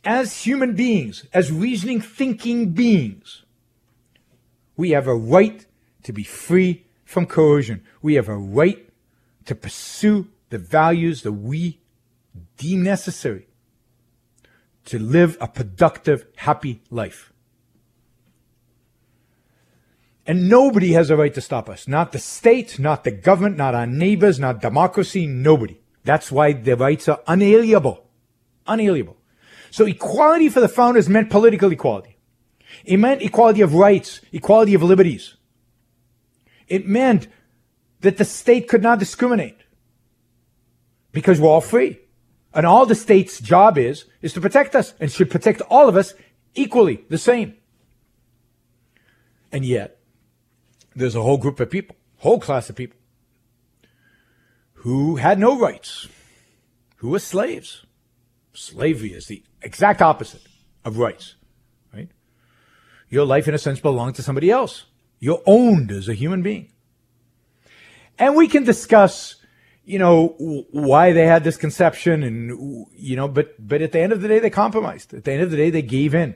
As 0.06 0.44
human 0.44 0.76
beings, 0.76 1.26
as 1.34 1.52
reasoning, 1.52 2.00
thinking 2.00 2.70
beings, 2.70 3.42
we 4.76 4.92
have 4.92 5.08
a 5.08 5.16
right 5.16 5.66
to 6.04 6.14
be 6.14 6.24
free 6.24 6.86
from 7.04 7.26
coercion. 7.26 7.84
We 8.04 8.14
have 8.14 8.30
a 8.30 8.38
right 8.38 8.88
to 9.46 9.56
pursue 9.56 10.28
the 10.52 10.60
values 10.60 11.24
that 11.24 11.32
we 11.32 11.80
deem 12.58 12.84
necessary 12.84 13.48
to 14.88 15.00
live 15.00 15.38
a 15.40 15.48
productive, 15.48 16.26
happy 16.38 16.82
life. 16.90 17.32
And 20.26 20.50
nobody 20.50 20.92
has 20.92 21.10
a 21.10 21.16
right 21.16 21.34
to 21.34 21.42
stop 21.42 21.70
us. 21.70 21.88
Not 21.88 22.12
the 22.12 22.20
state, 22.20 22.80
not 22.80 23.06
the 23.06 23.12
government, 23.12 23.56
not 23.56 23.76
our 23.76 23.88
neighbors, 23.88 24.40
not 24.40 24.62
democracy, 24.62 25.26
nobody. 25.26 25.80
That's 26.04 26.32
why 26.32 26.54
the 26.54 26.76
rights 26.76 27.08
are 27.08 27.22
unalienable. 27.28 28.06
Unalienable. 28.66 29.18
So 29.72 29.86
equality 29.86 30.50
for 30.50 30.60
the 30.60 30.68
founders 30.68 31.08
meant 31.08 31.30
political 31.30 31.72
equality. 31.72 32.18
It 32.84 32.98
meant 32.98 33.22
equality 33.22 33.62
of 33.62 33.74
rights, 33.74 34.22
equality 34.32 34.74
of 34.74 34.84
liberties. 34.84 35.36
It 36.68 36.88
meant 36.88 37.28
that 38.02 38.18
the 38.18 38.26
state 38.26 38.68
could 38.68 38.84
not 38.84 39.00
discriminate 39.00 39.58
because 41.12 41.40
we're 41.40 41.50
all 41.50 41.62
free. 41.62 42.00
And 42.54 42.66
all 42.66 42.86
the 42.86 42.96
state's 42.96 43.40
job 43.40 43.78
is, 43.78 44.06
is 44.22 44.34
to 44.34 44.42
protect 44.42 44.76
us 44.76 44.94
and 45.00 45.12
should 45.12 45.30
protect 45.30 45.62
all 45.62 45.88
of 45.88 45.96
us 45.96 46.14
equally, 46.56 47.06
the 47.10 47.18
same. 47.18 47.56
And 49.52 49.64
yet, 49.64 50.00
there's 50.96 51.16
a 51.16 51.22
whole 51.22 51.38
group 51.38 51.60
of 51.60 51.70
people, 51.70 51.96
whole 52.18 52.40
class 52.40 52.70
of 52.70 52.76
people, 52.76 52.98
who 54.74 55.18
had 55.18 55.40
no 55.40 55.58
rights, 55.58 56.08
who 56.98 57.10
were 57.10 57.20
slaves. 57.20 57.86
Slavery 58.54 59.14
is 59.14 59.28
the 59.28 59.44
exact 59.62 60.02
opposite 60.02 60.42
of 60.84 60.98
rights, 60.98 61.36
right? 61.94 62.10
Your 63.10 63.26
life, 63.26 63.48
in 63.48 63.54
a 63.54 63.60
sense, 63.60 63.80
belonged 63.80 64.16
to 64.16 64.24
somebody 64.24 64.50
else. 64.50 64.86
You're 65.20 65.44
owned 65.46 65.92
as 65.92 66.10
a 66.10 66.14
human 66.14 66.42
being. 66.42 66.72
And 68.18 68.36
we 68.36 68.48
can 68.48 68.64
discuss 68.64 69.36
you 69.88 69.98
know 69.98 70.36
why 70.72 71.14
they 71.14 71.26
had 71.26 71.46
this 71.46 71.56
conception 71.56 72.22
and 72.22 72.86
you 72.94 73.16
know 73.16 73.30
but 73.30 73.56
but 73.58 73.82
at 73.82 73.94
the 73.94 74.00
end 74.00 74.12
of 74.12 74.22
the 74.22 74.28
day 74.28 74.40
they 74.40 74.50
compromised. 74.50 75.14
At 75.14 75.24
the 75.24 75.32
end 75.32 75.42
of 75.42 75.50
the 75.50 75.56
day 75.56 75.70
they 75.70 75.82
gave 75.82 76.14
in 76.14 76.36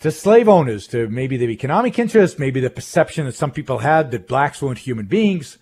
to 0.00 0.10
slave 0.10 0.48
owners 0.48 0.86
to 0.88 1.08
maybe 1.08 1.36
the 1.36 1.50
economic 1.50 1.98
interest 1.98 2.38
maybe 2.38 2.58
the 2.60 2.70
perception 2.70 3.26
that 3.26 3.34
some 3.34 3.50
people 3.50 3.78
had 3.80 4.10
that 4.12 4.26
blacks 4.26 4.62
weren't 4.62 4.78
human 4.78 5.04
beings. 5.04 5.58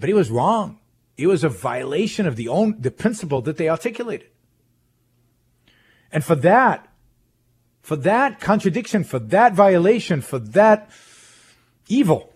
But 0.00 0.08
he 0.08 0.14
was 0.14 0.32
wrong. 0.32 0.80
It 1.16 1.28
was 1.28 1.44
a 1.44 1.48
violation 1.48 2.26
of 2.26 2.34
the 2.34 2.48
own 2.48 2.80
the 2.80 2.90
principle 2.90 3.40
that 3.42 3.56
they 3.56 3.68
articulated. 3.68 4.30
And 6.10 6.24
for 6.24 6.34
that 6.34 6.88
for 7.82 7.94
that 7.94 8.40
contradiction 8.40 9.04
for 9.04 9.20
that 9.20 9.54
violation 9.54 10.22
for 10.22 10.40
that 10.40 10.90
evil 11.86 12.32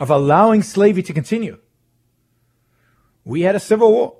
of 0.00 0.10
allowing 0.10 0.64
slavery 0.64 1.04
to 1.04 1.12
continue 1.12 1.58
we 3.24 3.42
had 3.42 3.54
a 3.54 3.60
civil 3.60 3.92
war. 3.92 4.16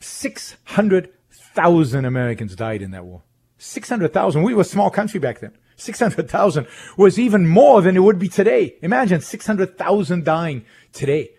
600,000 0.00 2.04
Americans 2.04 2.56
died 2.56 2.82
in 2.82 2.90
that 2.90 3.04
war. 3.04 3.22
600,000. 3.58 4.42
We 4.42 4.54
were 4.54 4.62
a 4.62 4.64
small 4.64 4.90
country 4.90 5.20
back 5.20 5.40
then. 5.40 5.52
600,000 5.76 6.66
was 6.96 7.18
even 7.18 7.46
more 7.46 7.80
than 7.80 7.96
it 7.96 8.00
would 8.00 8.18
be 8.18 8.28
today. 8.28 8.76
Imagine 8.82 9.20
600,000 9.20 10.24
dying 10.24 10.64
today 10.92 11.30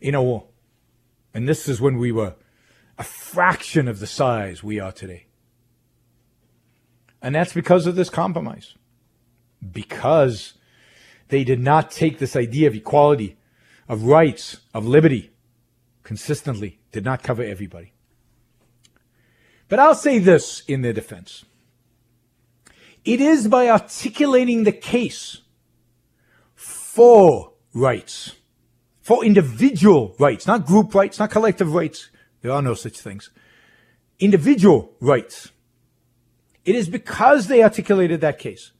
in 0.00 0.14
a 0.14 0.22
war. 0.22 0.46
And 1.32 1.48
this 1.48 1.68
is 1.68 1.80
when 1.80 1.98
we 1.98 2.12
were 2.12 2.34
a 2.98 3.04
fraction 3.04 3.88
of 3.88 3.98
the 3.98 4.06
size 4.06 4.62
we 4.62 4.80
are 4.80 4.92
today. 4.92 5.26
And 7.20 7.34
that's 7.34 7.52
because 7.52 7.86
of 7.86 7.96
this 7.96 8.10
compromise. 8.10 8.74
Because 9.72 10.54
they 11.28 11.44
did 11.44 11.60
not 11.60 11.90
take 11.90 12.18
this 12.18 12.36
idea 12.36 12.68
of 12.68 12.74
equality, 12.74 13.36
of 13.88 14.04
rights, 14.04 14.58
of 14.72 14.86
liberty, 14.86 15.30
consistently, 16.06 16.78
did 16.92 17.04
not 17.04 17.24
cover 17.24 17.42
everybody. 17.42 17.92
But 19.68 19.80
I'll 19.80 19.96
say 19.96 20.20
this 20.20 20.62
in 20.68 20.82
their 20.82 20.92
defense. 20.92 21.44
It 23.04 23.20
is 23.20 23.48
by 23.48 23.68
articulating 23.68 24.62
the 24.62 24.72
case 24.72 25.42
for 26.54 27.54
rights, 27.74 28.36
for 29.00 29.24
individual 29.24 30.14
rights, 30.20 30.46
not 30.46 30.64
group 30.64 30.94
rights, 30.94 31.18
not 31.18 31.32
collective 31.32 31.74
rights. 31.74 32.08
There 32.40 32.52
are 32.52 32.62
no 32.62 32.74
such 32.74 33.00
things. 33.00 33.30
Individual 34.20 34.92
rights. 35.00 35.50
It 36.64 36.76
is 36.76 36.88
because 36.88 37.48
they 37.48 37.64
articulated 37.64 38.20
that 38.20 38.38
case 38.38 38.70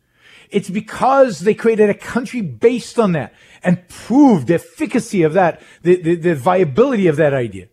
it's 0.50 0.70
because 0.70 1.40
they 1.40 1.54
created 1.54 1.90
a 1.90 1.94
country 1.94 2.40
based 2.40 2.98
on 2.98 3.12
that 3.12 3.32
and 3.62 3.88
proved 3.88 4.46
the 4.46 4.54
efficacy 4.54 5.22
of 5.22 5.32
that, 5.32 5.60
the, 5.82 6.00
the, 6.00 6.14
the 6.16 6.34
viability 6.34 7.06
of 7.06 7.16
that 7.16 7.34
idea, 7.34 7.68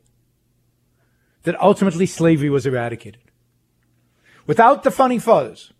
that 1.43 1.59
ultimately 1.61 2.05
slavery 2.05 2.49
was 2.49 2.65
eradicated. 2.65 3.21
Without 4.47 4.83
the 4.83 4.91
founding 4.91 5.19
fathers, 5.19 5.71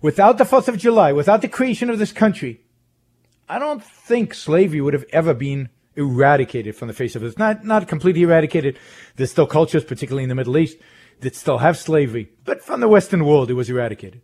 without 0.00 0.38
the 0.38 0.44
4th 0.44 0.68
of 0.68 0.78
July, 0.78 1.12
without 1.12 1.42
the 1.42 1.48
creation 1.48 1.90
of 1.90 1.98
this 1.98 2.12
country, 2.12 2.60
I 3.48 3.58
don't 3.58 3.82
think 3.82 4.32
slavery 4.32 4.80
would 4.80 4.94
have 4.94 5.06
ever 5.12 5.34
been 5.34 5.70
eradicated 5.96 6.76
from 6.76 6.88
the 6.88 6.94
face 6.94 7.16
of 7.16 7.22
it. 7.22 7.38
Not, 7.38 7.64
not 7.64 7.88
completely 7.88 8.22
eradicated. 8.22 8.78
There's 9.16 9.32
still 9.32 9.46
cultures, 9.46 9.84
particularly 9.84 10.22
in 10.22 10.28
the 10.28 10.34
Middle 10.34 10.56
East, 10.56 10.78
that 11.20 11.34
still 11.34 11.58
have 11.58 11.76
slavery. 11.76 12.30
But 12.44 12.62
from 12.62 12.80
the 12.80 12.88
Western 12.88 13.24
world, 13.24 13.50
it 13.50 13.54
was 13.54 13.68
eradicated. 13.68 14.22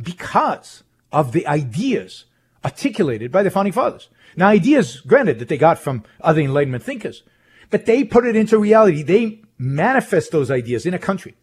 Because 0.00 0.84
of 1.12 1.32
the 1.32 1.46
ideas 1.46 2.24
articulated 2.64 3.30
by 3.30 3.42
the 3.42 3.50
founding 3.50 3.72
fathers. 3.72 4.08
Now, 4.36 4.48
ideas, 4.48 5.00
granted, 5.00 5.38
that 5.38 5.48
they 5.48 5.58
got 5.58 5.78
from 5.78 6.04
other 6.20 6.40
Enlightenment 6.40 6.82
thinkers, 6.82 7.22
but 7.70 7.86
they 7.86 8.04
put 8.04 8.26
it 8.26 8.36
into 8.36 8.58
reality. 8.58 9.02
They 9.02 9.42
manifest 9.58 10.32
those 10.32 10.50
ideas 10.50 10.86
in 10.86 10.94
a 10.94 10.98
country. 10.98 11.34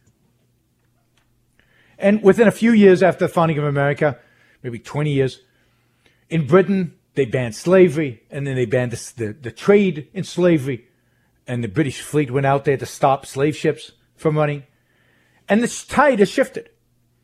And 1.97 2.21
within 2.21 2.47
a 2.47 2.51
few 2.51 2.71
years 2.71 3.01
after 3.01 3.25
the 3.25 3.33
founding 3.33 3.57
of 3.57 3.63
America, 3.63 4.19
maybe 4.63 4.79
20 4.79 5.11
years, 5.11 5.41
in 6.29 6.47
Britain, 6.47 6.93
they 7.15 7.25
banned 7.25 7.55
slavery, 7.55 8.23
and 8.29 8.45
then 8.45 8.55
they 8.55 8.65
banned 8.65 8.91
the, 8.91 9.13
the, 9.15 9.33
the 9.33 9.51
trade 9.51 10.09
in 10.13 10.23
slavery, 10.23 10.87
and 11.47 11.63
the 11.63 11.67
British 11.67 12.01
fleet 12.01 12.31
went 12.31 12.45
out 12.45 12.65
there 12.65 12.77
to 12.77 12.85
stop 12.85 13.25
slave 13.25 13.55
ships 13.55 13.91
from 14.15 14.37
running. 14.37 14.63
And 15.47 15.61
the 15.61 15.85
tide 15.87 16.19
has 16.19 16.29
shifted. 16.29 16.69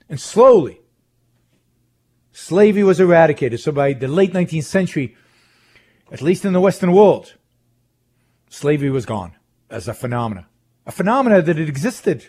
And 0.07 0.19
slowly, 0.19 0.80
slavery 2.31 2.83
was 2.83 2.99
eradicated. 2.99 3.59
So 3.59 3.71
by 3.71 3.93
the 3.93 4.07
late 4.07 4.33
19th 4.33 4.63
century, 4.63 5.15
at 6.11 6.21
least 6.21 6.45
in 6.45 6.53
the 6.53 6.61
Western 6.61 6.91
world, 6.91 7.35
slavery 8.49 8.89
was 8.89 9.05
gone 9.05 9.33
as 9.69 9.87
a 9.87 9.93
phenomena. 9.93 10.47
A 10.85 10.91
phenomena 10.91 11.41
that 11.41 11.57
had 11.57 11.69
existed 11.69 12.25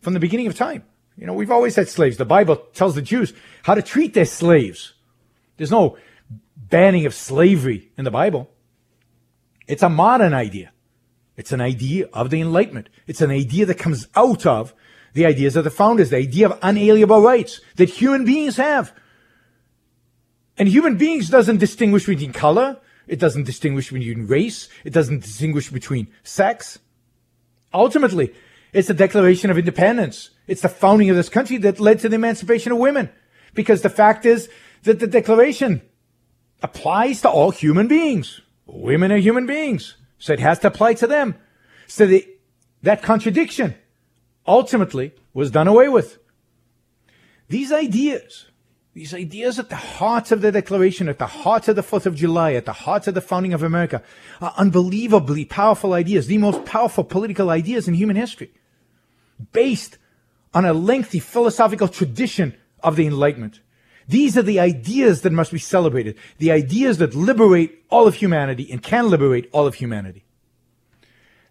from 0.00 0.14
the 0.14 0.20
beginning 0.20 0.46
of 0.46 0.56
time. 0.56 0.84
You 1.16 1.26
know, 1.26 1.34
we've 1.34 1.50
always 1.50 1.76
had 1.76 1.88
slaves. 1.88 2.16
The 2.16 2.24
Bible 2.24 2.56
tells 2.56 2.94
the 2.94 3.02
Jews 3.02 3.32
how 3.62 3.74
to 3.74 3.82
treat 3.82 4.14
their 4.14 4.24
slaves. 4.24 4.94
There's 5.56 5.70
no 5.70 5.98
banning 6.56 7.06
of 7.06 7.14
slavery 7.14 7.92
in 7.98 8.04
the 8.04 8.10
Bible. 8.10 8.50
It's 9.66 9.82
a 9.82 9.88
modern 9.88 10.32
idea. 10.34 10.72
It's 11.36 11.52
an 11.52 11.60
idea 11.60 12.08
of 12.12 12.30
the 12.30 12.40
Enlightenment. 12.40 12.88
It's 13.06 13.20
an 13.20 13.30
idea 13.30 13.66
that 13.66 13.78
comes 13.78 14.08
out 14.16 14.46
of 14.46 14.74
the 15.12 15.26
ideas 15.26 15.56
of 15.56 15.64
the 15.64 15.70
founders, 15.70 16.10
the 16.10 16.16
idea 16.16 16.46
of 16.48 16.58
unalienable 16.62 17.20
rights 17.20 17.60
that 17.76 17.90
human 17.90 18.24
beings 18.24 18.56
have 18.56 18.92
and 20.58 20.68
human 20.68 20.96
beings 20.96 21.28
doesn't 21.28 21.58
distinguish 21.58 22.06
between 22.06 22.32
color. 22.32 22.78
It 23.06 23.18
doesn't 23.18 23.44
distinguish 23.44 23.90
between 23.90 24.26
race. 24.26 24.68
It 24.84 24.92
doesn't 24.92 25.20
distinguish 25.20 25.70
between 25.70 26.08
sex. 26.22 26.78
Ultimately, 27.74 28.32
it's 28.72 28.88
the 28.88 28.94
Declaration 28.94 29.50
of 29.50 29.58
Independence. 29.58 30.30
It's 30.46 30.62
the 30.62 30.68
founding 30.68 31.10
of 31.10 31.16
this 31.16 31.28
country 31.28 31.56
that 31.58 31.80
led 31.80 32.00
to 32.00 32.08
the 32.08 32.16
emancipation 32.16 32.72
of 32.72 32.78
women. 32.78 33.10
Because 33.54 33.82
the 33.82 33.90
fact 33.90 34.24
is 34.24 34.48
that 34.84 34.98
the 34.98 35.06
Declaration 35.06 35.82
applies 36.62 37.22
to 37.22 37.30
all 37.30 37.50
human 37.50 37.88
beings. 37.88 38.40
Women 38.66 39.12
are 39.12 39.16
human 39.16 39.46
beings. 39.46 39.96
So 40.18 40.32
it 40.32 40.40
has 40.40 40.58
to 40.60 40.68
apply 40.68 40.94
to 40.94 41.06
them. 41.06 41.34
So 41.86 42.06
the, 42.06 42.26
that 42.82 43.02
contradiction 43.02 43.74
ultimately 44.46 45.12
was 45.34 45.50
done 45.50 45.68
away 45.68 45.88
with. 45.88 46.18
These 47.48 47.72
ideas, 47.72 48.46
these 48.94 49.14
ideas 49.14 49.58
at 49.58 49.70
the 49.70 49.76
heart 49.76 50.32
of 50.32 50.42
the 50.42 50.52
Declaration, 50.52 51.08
at 51.08 51.18
the 51.18 51.26
heart 51.26 51.66
of 51.68 51.76
the 51.76 51.82
4th 51.82 52.04
of 52.04 52.14
July, 52.14 52.52
at 52.52 52.66
the 52.66 52.72
heart 52.72 53.06
of 53.06 53.14
the 53.14 53.22
founding 53.22 53.54
of 53.54 53.62
America, 53.62 54.02
are 54.40 54.52
unbelievably 54.58 55.46
powerful 55.46 55.94
ideas, 55.94 56.26
the 56.26 56.36
most 56.36 56.64
powerful 56.66 57.02
political 57.02 57.48
ideas 57.48 57.88
in 57.88 57.94
human 57.94 58.16
history, 58.16 58.52
based 59.52 59.96
on 60.52 60.66
a 60.66 60.74
lengthy 60.74 61.20
philosophical 61.20 61.88
tradition 61.88 62.54
of 62.82 62.96
the 62.96 63.06
Enlightenment. 63.06 63.60
These 64.06 64.36
are 64.36 64.42
the 64.42 64.60
ideas 64.60 65.22
that 65.22 65.32
must 65.32 65.52
be 65.52 65.58
celebrated, 65.58 66.18
the 66.36 66.52
ideas 66.52 66.98
that 66.98 67.14
liberate 67.14 67.82
all 67.88 68.06
of 68.06 68.16
humanity 68.16 68.70
and 68.70 68.82
can 68.82 69.08
liberate 69.08 69.48
all 69.52 69.66
of 69.66 69.76
humanity. 69.76 70.24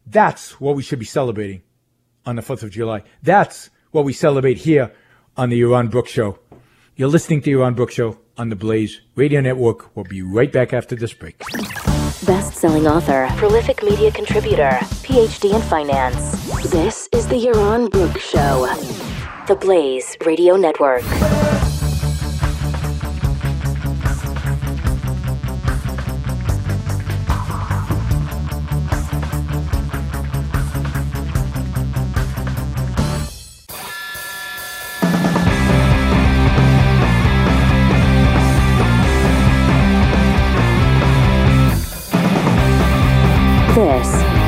That's 0.05 0.59
what 0.59 0.75
we 0.75 0.83
should 0.83 0.99
be 0.99 1.05
celebrating 1.05 1.63
on 2.23 2.35
the 2.35 2.43
4th 2.43 2.61
of 2.61 2.69
July. 2.69 3.01
That's 3.23 3.71
what 3.89 4.05
we 4.05 4.13
celebrate 4.13 4.59
here 4.59 4.93
on 5.35 5.49
the 5.49 5.59
Yaron 5.59 5.89
Brook 5.89 6.07
Show. 6.07 6.37
You're 7.01 7.09
listening 7.09 7.41
to 7.41 7.49
Yaron 7.49 7.75
Brook 7.75 7.89
Show 7.89 8.19
on 8.37 8.49
the 8.49 8.55
Blaze 8.55 9.01
Radio 9.15 9.41
Network. 9.41 9.95
We'll 9.95 10.05
be 10.05 10.21
right 10.21 10.51
back 10.51 10.71
after 10.71 10.95
this 10.95 11.13
break. 11.13 11.39
Best 12.27 12.53
selling 12.53 12.85
author, 12.85 13.27
prolific 13.37 13.81
media 13.81 14.11
contributor, 14.11 14.77
PhD 15.01 15.55
in 15.55 15.61
finance. 15.63 16.31
This 16.69 17.09
is 17.11 17.27
the 17.27 17.43
Yaron 17.43 17.89
Brook 17.89 18.19
Show. 18.19 18.71
The 19.47 19.55
Blaze 19.55 20.15
Radio 20.23 20.55
Network. 20.57 21.01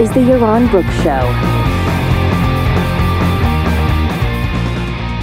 Is 0.03 0.13
the 0.13 0.19
Yaron 0.19 0.69
Brook 0.69 0.83
Show. 1.01 1.23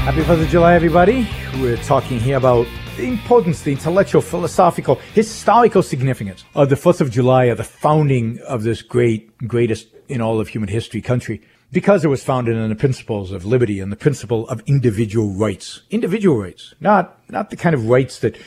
Happy 0.07 0.23
4th 0.23 0.41
of 0.41 0.49
July, 0.49 0.75
everybody. 0.75 1.29
We're 1.61 1.77
talking 1.77 2.19
here 2.19 2.39
about 2.39 2.67
the 2.97 3.05
importance, 3.07 3.61
the 3.61 3.73
intellectual, 3.73 4.23
philosophical, 4.23 4.95
historical 5.13 5.83
significance 5.83 6.47
of 6.55 6.71
the 6.71 6.77
4th 6.77 7.03
of 7.03 7.11
July, 7.11 7.45
of 7.45 7.59
the 7.59 7.65
founding 7.65 8.39
of 8.49 8.63
this 8.63 8.81
great, 8.81 9.37
greatest 9.47 9.89
in 10.09 10.23
all 10.23 10.41
of 10.41 10.49
human 10.49 10.71
history 10.71 11.03
country, 11.03 11.43
because 11.71 12.03
it 12.03 12.09
was 12.09 12.25
founded 12.25 12.57
on 12.57 12.71
the 12.71 12.75
principles 12.75 13.33
of 13.33 13.45
liberty 13.45 13.81
and 13.81 13.93
the 13.93 13.97
principle 13.97 14.49
of 14.49 14.63
individual 14.65 15.29
rights. 15.35 15.83
Individual 15.91 16.39
rights, 16.39 16.75
not, 16.81 17.21
not 17.29 17.51
the 17.51 17.57
kind 17.57 17.75
of 17.75 17.87
rights 17.87 18.21
that 18.21 18.39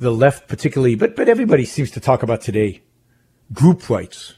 the 0.00 0.10
left 0.10 0.48
particularly, 0.48 0.96
but, 0.96 1.14
but 1.14 1.28
everybody 1.28 1.64
seems 1.64 1.92
to 1.92 2.00
talk 2.00 2.24
about 2.24 2.40
today. 2.40 2.82
Group 3.52 3.88
rights, 3.88 4.34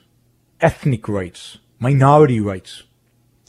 ethnic 0.61 1.09
rights, 1.09 1.59
minority 1.79 2.41
rights. 2.41 2.85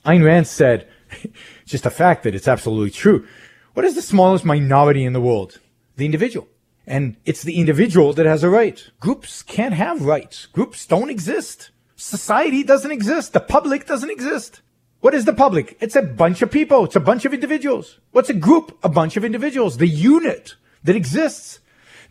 Ayn 0.06 0.24
Rand 0.25 0.48
said, 0.48 0.88
just 1.65 1.86
a 1.86 1.89
fact 1.89 2.24
that 2.24 2.36
it's 2.36 2.48
absolutely 2.48 2.91
true. 2.91 3.27
What 3.74 3.86
is 3.86 3.96
the 3.96 4.01
smallest 4.01 4.46
minority 4.46 5.03
in 5.03 5.13
the 5.13 5.22
world? 5.22 5.60
The 5.96 6.06
individual. 6.06 6.48
And 6.88 7.18
it's 7.25 7.44
the 7.44 7.60
individual 7.60 8.12
that 8.13 8.25
has 8.25 8.44
a 8.44 8.50
right. 8.50 8.89
Groups 9.00 9.44
can't 9.44 9.74
have 9.74 10.06
rights. 10.06 10.48
Groups 10.48 10.86
don't 10.86 11.10
exist. 11.10 11.72
Society 11.96 12.63
doesn't 12.63 12.91
exist. 12.91 13.34
The 13.34 13.39
public 13.39 13.86
doesn't 13.86 14.10
exist. 14.10 14.62
What 15.00 15.13
is 15.13 15.25
the 15.25 15.34
public? 15.34 15.77
It's 15.80 15.96
a 15.96 16.01
bunch 16.01 16.41
of 16.41 16.51
people. 16.51 16.86
It's 16.86 16.96
a 16.96 17.00
bunch 17.00 17.25
of 17.25 17.34
individuals. 17.34 18.00
What's 18.12 18.30
a 18.30 18.34
group? 18.34 18.77
A 18.84 18.89
bunch 18.89 19.18
of 19.18 19.24
individuals. 19.24 19.77
The 19.77 19.88
unit 19.88 20.56
that 20.84 20.96
exists. 20.96 21.60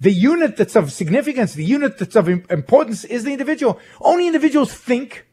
The 0.00 0.12
unit 0.12 0.56
that's 0.56 0.76
of 0.76 0.92
significance, 0.92 1.52
the 1.52 1.64
unit 1.64 1.98
that's 1.98 2.16
of 2.16 2.26
importance 2.28 3.04
is 3.04 3.24
the 3.24 3.32
individual. 3.32 3.78
Only 4.00 4.26
individuals 4.26 4.72
think, 4.72 5.26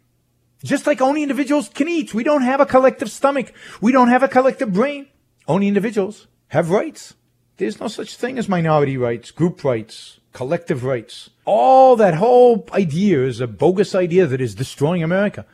just 0.62 0.86
like 0.86 1.02
only 1.02 1.24
individuals 1.24 1.70
can 1.70 1.88
eat. 1.88 2.14
We 2.14 2.24
don't 2.24 2.42
have 2.42 2.60
a 2.60 2.66
collective 2.66 3.10
stomach. 3.10 3.54
We 3.80 3.94
don't 3.94 4.10
have 4.10 4.24
a 4.24 4.28
collective 4.28 4.74
brain. 4.74 5.08
Only 5.48 5.70
individuals 5.70 6.28
have 6.50 6.70
rights. 6.70 7.14
There's 7.56 7.80
no 7.80 7.88
such 7.88 8.18
thing 8.18 8.38
as 8.38 8.50
minority 8.50 8.98
rights, 8.98 9.32
group 9.32 9.64
rights, 9.64 10.20
collective 10.34 10.84
rights. 10.84 11.30
All 11.46 11.96
that 11.96 12.16
whole 12.16 12.68
idea 12.74 13.24
is 13.24 13.40
a 13.40 13.48
bogus 13.48 13.96
idea 13.96 14.28
that 14.28 14.42
is 14.42 14.54
destroying 14.54 15.02
America. 15.02 15.46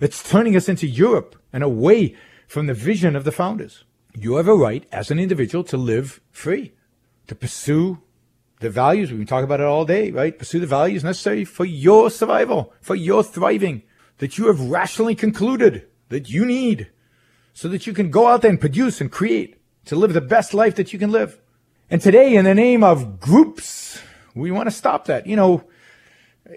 It's 0.00 0.22
turning 0.22 0.56
us 0.56 0.68
into 0.68 0.86
Europe 0.86 1.36
and 1.52 1.64
away 1.64 2.16
from 2.46 2.68
the 2.68 2.74
vision 2.74 3.16
of 3.16 3.24
the 3.24 3.32
founders. 3.32 3.84
You 4.14 4.36
have 4.36 4.48
a 4.48 4.54
right 4.54 4.86
as 4.92 5.10
an 5.10 5.18
individual 5.18 5.64
to 5.64 5.76
live 5.76 6.20
free, 6.30 6.72
to 7.26 7.34
pursue 7.34 7.98
the 8.62 8.70
values. 8.70 9.10
We've 9.10 9.18
been 9.18 9.26
talking 9.26 9.44
about 9.44 9.60
it 9.60 9.66
all 9.66 9.84
day, 9.84 10.10
right? 10.10 10.36
Pursue 10.36 10.60
the 10.60 10.66
values 10.66 11.04
necessary 11.04 11.44
for 11.44 11.64
your 11.64 12.10
survival, 12.10 12.72
for 12.80 12.94
your 12.94 13.22
thriving, 13.22 13.82
that 14.18 14.38
you 14.38 14.46
have 14.46 14.60
rationally 14.60 15.14
concluded 15.14 15.86
that 16.08 16.30
you 16.30 16.44
need 16.44 16.90
so 17.52 17.68
that 17.68 17.86
you 17.86 17.92
can 17.92 18.10
go 18.10 18.28
out 18.28 18.42
there 18.42 18.50
and 18.50 18.60
produce 18.60 19.00
and 19.00 19.10
create 19.10 19.58
to 19.84 19.96
live 19.96 20.12
the 20.12 20.20
best 20.20 20.54
life 20.54 20.76
that 20.76 20.92
you 20.92 20.98
can 20.98 21.10
live. 21.10 21.38
And 21.90 22.00
today, 22.00 22.34
in 22.34 22.44
the 22.44 22.54
name 22.54 22.82
of 22.82 23.20
groups, 23.20 24.00
we 24.34 24.50
want 24.50 24.66
to 24.66 24.70
stop 24.70 25.06
that. 25.06 25.26
You 25.26 25.36
know, 25.36 25.64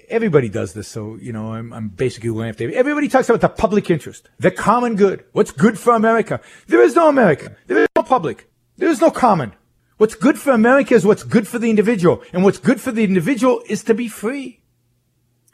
everybody 0.08 0.50
does 0.50 0.74
this, 0.74 0.88
so, 0.88 1.16
you 1.16 1.34
know, 1.34 1.54
I'm, 1.54 1.74
I'm 1.74 1.90
basically 1.90 2.30
going 2.30 2.50
after 2.50 2.72
everybody 2.72 3.08
talks 3.08 3.30
about 3.30 3.42
the 3.42 3.50
public 3.50 3.90
interest, 3.90 4.30
the 4.40 4.52
common 4.52 4.96
good, 4.96 5.26
what's 5.34 5.52
good 5.52 5.78
for 5.78 5.94
America. 5.94 6.40
There 6.68 6.82
is 6.82 6.96
no 6.96 7.10
America. 7.10 7.56
There 7.68 7.80
is 7.80 7.88
no 7.96 8.04
public. 8.04 8.50
There 8.78 8.90
is 8.90 9.02
no 9.02 9.12
common. 9.12 9.54
What's 9.98 10.16
good 10.16 10.38
for 10.38 10.52
America 10.52 10.94
is 10.94 11.06
what's 11.06 11.24
good 11.24 11.48
for 11.48 11.58
the 11.58 11.70
individual. 11.70 12.22
And 12.34 12.44
what's 12.44 12.58
good 12.58 12.82
for 12.82 12.92
the 12.92 13.04
individual 13.04 13.62
is 13.68 13.84
to 13.86 13.94
be 13.94 14.08
free. 14.08 14.60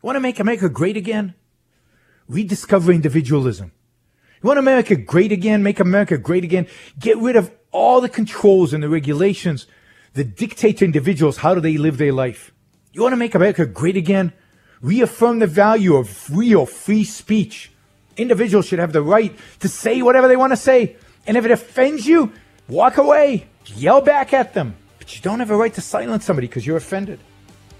You 0.01 0.07
want 0.07 0.15
to 0.15 0.21
make 0.21 0.39
America 0.39 0.67
great 0.67 0.97
again? 0.97 1.35
Rediscover 2.27 2.91
individualism. 2.91 3.71
You 4.41 4.47
want 4.47 4.57
America 4.57 4.95
great 4.95 5.31
again? 5.31 5.61
Make 5.61 5.79
America 5.79 6.17
great 6.17 6.43
again? 6.43 6.65
Get 6.97 7.17
rid 7.17 7.35
of 7.35 7.51
all 7.71 8.01
the 8.01 8.09
controls 8.09 8.73
and 8.73 8.81
the 8.81 8.89
regulations 8.89 9.67
that 10.13 10.35
dictate 10.35 10.79
to 10.79 10.85
individuals 10.85 11.37
how 11.37 11.53
do 11.53 11.61
they 11.61 11.77
live 11.77 11.97
their 11.97 12.11
life. 12.11 12.51
You 12.91 13.03
want 13.03 13.13
to 13.13 13.17
make 13.17 13.35
America 13.35 13.67
great 13.67 13.95
again? 13.95 14.33
Reaffirm 14.81 15.37
the 15.37 15.47
value 15.47 15.95
of 15.95 16.35
real 16.35 16.65
free 16.65 17.03
speech. 17.03 17.71
Individuals 18.17 18.65
should 18.65 18.79
have 18.79 18.91
the 18.91 19.03
right 19.03 19.37
to 19.59 19.67
say 19.67 20.01
whatever 20.01 20.27
they 20.27 20.35
want 20.35 20.51
to 20.51 20.57
say. 20.57 20.95
And 21.27 21.37
if 21.37 21.45
it 21.45 21.51
offends 21.51 22.07
you, 22.07 22.33
walk 22.67 22.97
away. 22.97 23.47
Yell 23.65 24.01
back 24.01 24.33
at 24.33 24.53
them. 24.53 24.75
But 24.97 25.15
you 25.15 25.21
don't 25.21 25.39
have 25.39 25.51
a 25.51 25.55
right 25.55 25.73
to 25.73 25.81
silence 25.81 26.25
somebody 26.25 26.47
because 26.47 26.65
you're 26.65 26.77
offended. 26.77 27.19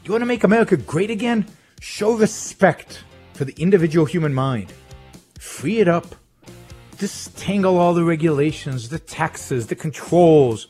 You 0.03 0.11
want 0.11 0.21
to 0.21 0.25
make 0.25 0.43
America 0.43 0.77
great 0.77 1.11
again? 1.11 1.45
Show 1.79 2.13
respect 2.13 3.03
for 3.33 3.45
the 3.45 3.53
individual 3.57 4.05
human 4.05 4.33
mind. 4.33 4.73
Free 5.39 5.79
it 5.79 5.87
up. 5.87 6.15
Distangle 6.97 7.77
all 7.77 7.93
the 7.93 8.03
regulations, 8.03 8.89
the 8.89 8.99
taxes, 8.99 9.67
the 9.67 9.75
controls 9.75 10.67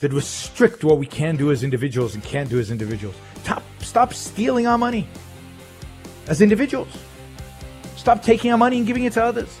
that 0.00 0.12
restrict 0.12 0.84
what 0.84 0.98
we 0.98 1.06
can 1.06 1.36
do 1.36 1.50
as 1.50 1.62
individuals 1.62 2.14
and 2.14 2.22
can't 2.22 2.48
do 2.48 2.58
as 2.58 2.70
individuals. 2.70 3.16
Stop, 3.42 3.62
stop 3.80 4.14
stealing 4.14 4.66
our 4.66 4.78
money 4.78 5.08
as 6.26 6.40
individuals. 6.40 6.88
Stop 7.96 8.22
taking 8.22 8.52
our 8.52 8.58
money 8.58 8.78
and 8.78 8.86
giving 8.86 9.04
it 9.04 9.12
to 9.14 9.22
others. 9.22 9.58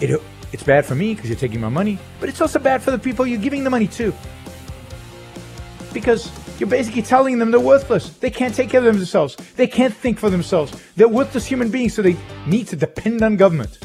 It, 0.00 0.20
it's 0.54 0.62
bad 0.62 0.86
for 0.86 0.94
me 0.94 1.14
because 1.14 1.28
you're 1.28 1.36
taking 1.36 1.60
my 1.60 1.68
money, 1.68 1.98
but 2.20 2.28
it's 2.28 2.40
also 2.40 2.60
bad 2.60 2.80
for 2.80 2.92
the 2.92 2.98
people 2.98 3.26
you're 3.26 3.40
giving 3.40 3.64
the 3.64 3.70
money 3.70 3.88
to. 3.88 4.14
Because 5.92 6.30
you're 6.60 6.68
basically 6.68 7.02
telling 7.02 7.40
them 7.40 7.50
they're 7.50 7.58
worthless. 7.58 8.10
They 8.18 8.30
can't 8.30 8.54
take 8.54 8.70
care 8.70 8.78
of 8.78 8.94
themselves. 8.96 9.34
They 9.56 9.66
can't 9.66 9.92
think 9.92 10.16
for 10.16 10.30
themselves. 10.30 10.80
They're 10.94 11.08
worthless 11.08 11.44
human 11.44 11.72
beings, 11.72 11.94
so 11.94 12.02
they 12.02 12.16
need 12.46 12.68
to 12.68 12.76
depend 12.76 13.20
on 13.22 13.36
government. 13.36 13.80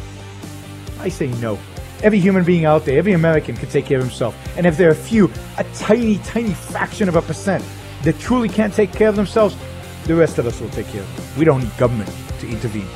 I 1.00 1.10
say 1.10 1.28
no. 1.42 1.58
Every 2.04 2.20
human 2.20 2.44
being 2.44 2.66
out 2.66 2.86
there, 2.86 3.00
every 3.00 3.14
American 3.14 3.58
can 3.58 3.70
take 3.70 3.88
care 3.88 3.98
of 3.98 4.04
himself. 4.04 4.38
And 4.56 4.68
if 4.68 4.78
there 4.78 4.90
are 4.90 4.94
a 4.94 4.96
few, 4.96 5.32
a 5.58 5.64
tiny, 5.74 6.20
tiny 6.20 6.54
fraction 6.54 7.10
of 7.10 7.16
a 7.16 7.22
percent 7.24 7.66
that 8.04 8.20
truly 8.20 8.48
can't 8.48 8.76
take 8.76 8.92
care 8.92 9.10
of 9.10 9.16
themselves, 9.16 9.58
the 10.06 10.14
rest 10.14 10.38
of 10.38 10.46
us 10.46 10.62
will 10.62 10.70
take 10.70 10.88
care 10.90 11.02
of 11.02 11.16
them. 11.16 11.40
We 11.40 11.46
don't 11.46 11.64
need 11.64 11.78
government 11.78 12.12
to 12.42 12.48
intervene. 12.48 12.88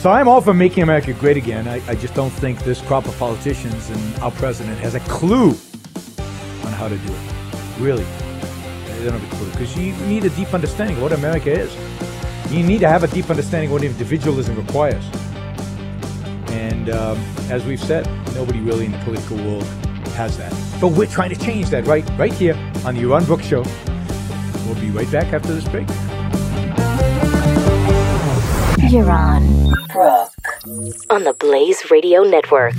So 0.00 0.10
I'm 0.10 0.28
all 0.28 0.40
for 0.40 0.54
making 0.54 0.82
America 0.82 1.12
great 1.12 1.36
again. 1.36 1.68
I, 1.68 1.86
I 1.86 1.94
just 1.94 2.14
don't 2.14 2.30
think 2.30 2.60
this 2.60 2.80
crop 2.80 3.06
of 3.06 3.14
politicians 3.18 3.90
and 3.90 4.22
our 4.22 4.30
president 4.30 4.78
has 4.78 4.94
a 4.94 5.00
clue 5.00 5.50
on 5.50 6.72
how 6.72 6.88
to 6.88 6.96
do 6.96 7.12
it. 7.12 7.78
Really. 7.78 8.04
They 8.04 9.04
don't 9.04 9.20
have 9.20 9.30
a 9.30 9.36
clue. 9.36 9.50
Because 9.50 9.76
you 9.76 9.92
need 10.06 10.24
a 10.24 10.30
deep 10.30 10.54
understanding 10.54 10.96
of 10.96 11.02
what 11.02 11.12
America 11.12 11.50
is. 11.50 11.76
You 12.50 12.62
need 12.62 12.80
to 12.80 12.88
have 12.88 13.04
a 13.04 13.08
deep 13.08 13.28
understanding 13.28 13.68
of 13.68 13.74
what 13.74 13.84
individualism 13.84 14.56
requires. 14.56 15.04
And 16.48 16.88
um, 16.88 17.18
as 17.50 17.66
we've 17.66 17.78
said, 17.78 18.06
nobody 18.34 18.60
really 18.60 18.86
in 18.86 18.92
the 18.92 18.98
political 19.00 19.36
world 19.36 19.64
has 20.14 20.38
that. 20.38 20.54
But 20.80 20.92
we're 20.92 21.08
trying 21.08 21.34
to 21.34 21.38
change 21.38 21.68
that 21.68 21.86
right, 21.86 22.08
right 22.18 22.32
here 22.32 22.54
on 22.86 22.94
the 22.94 23.02
Yaron 23.02 23.26
Brook 23.26 23.42
Show. 23.42 23.64
We'll 24.64 24.80
be 24.80 24.90
right 24.92 25.12
back 25.12 25.34
after 25.34 25.52
this 25.52 25.68
break. 25.68 25.86
You're 28.88 29.10
on. 29.10 29.70
Rock. 29.94 30.30
On 31.10 31.24
the 31.24 31.34
Blaze 31.38 31.90
Radio 31.90 32.22
Network. 32.22 32.74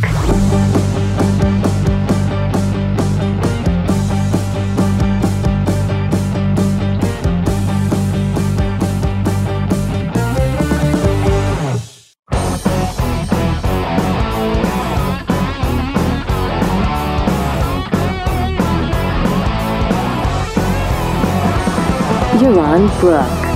You're 22.41 22.59
on 22.59 22.87
Brooke. 22.99 23.50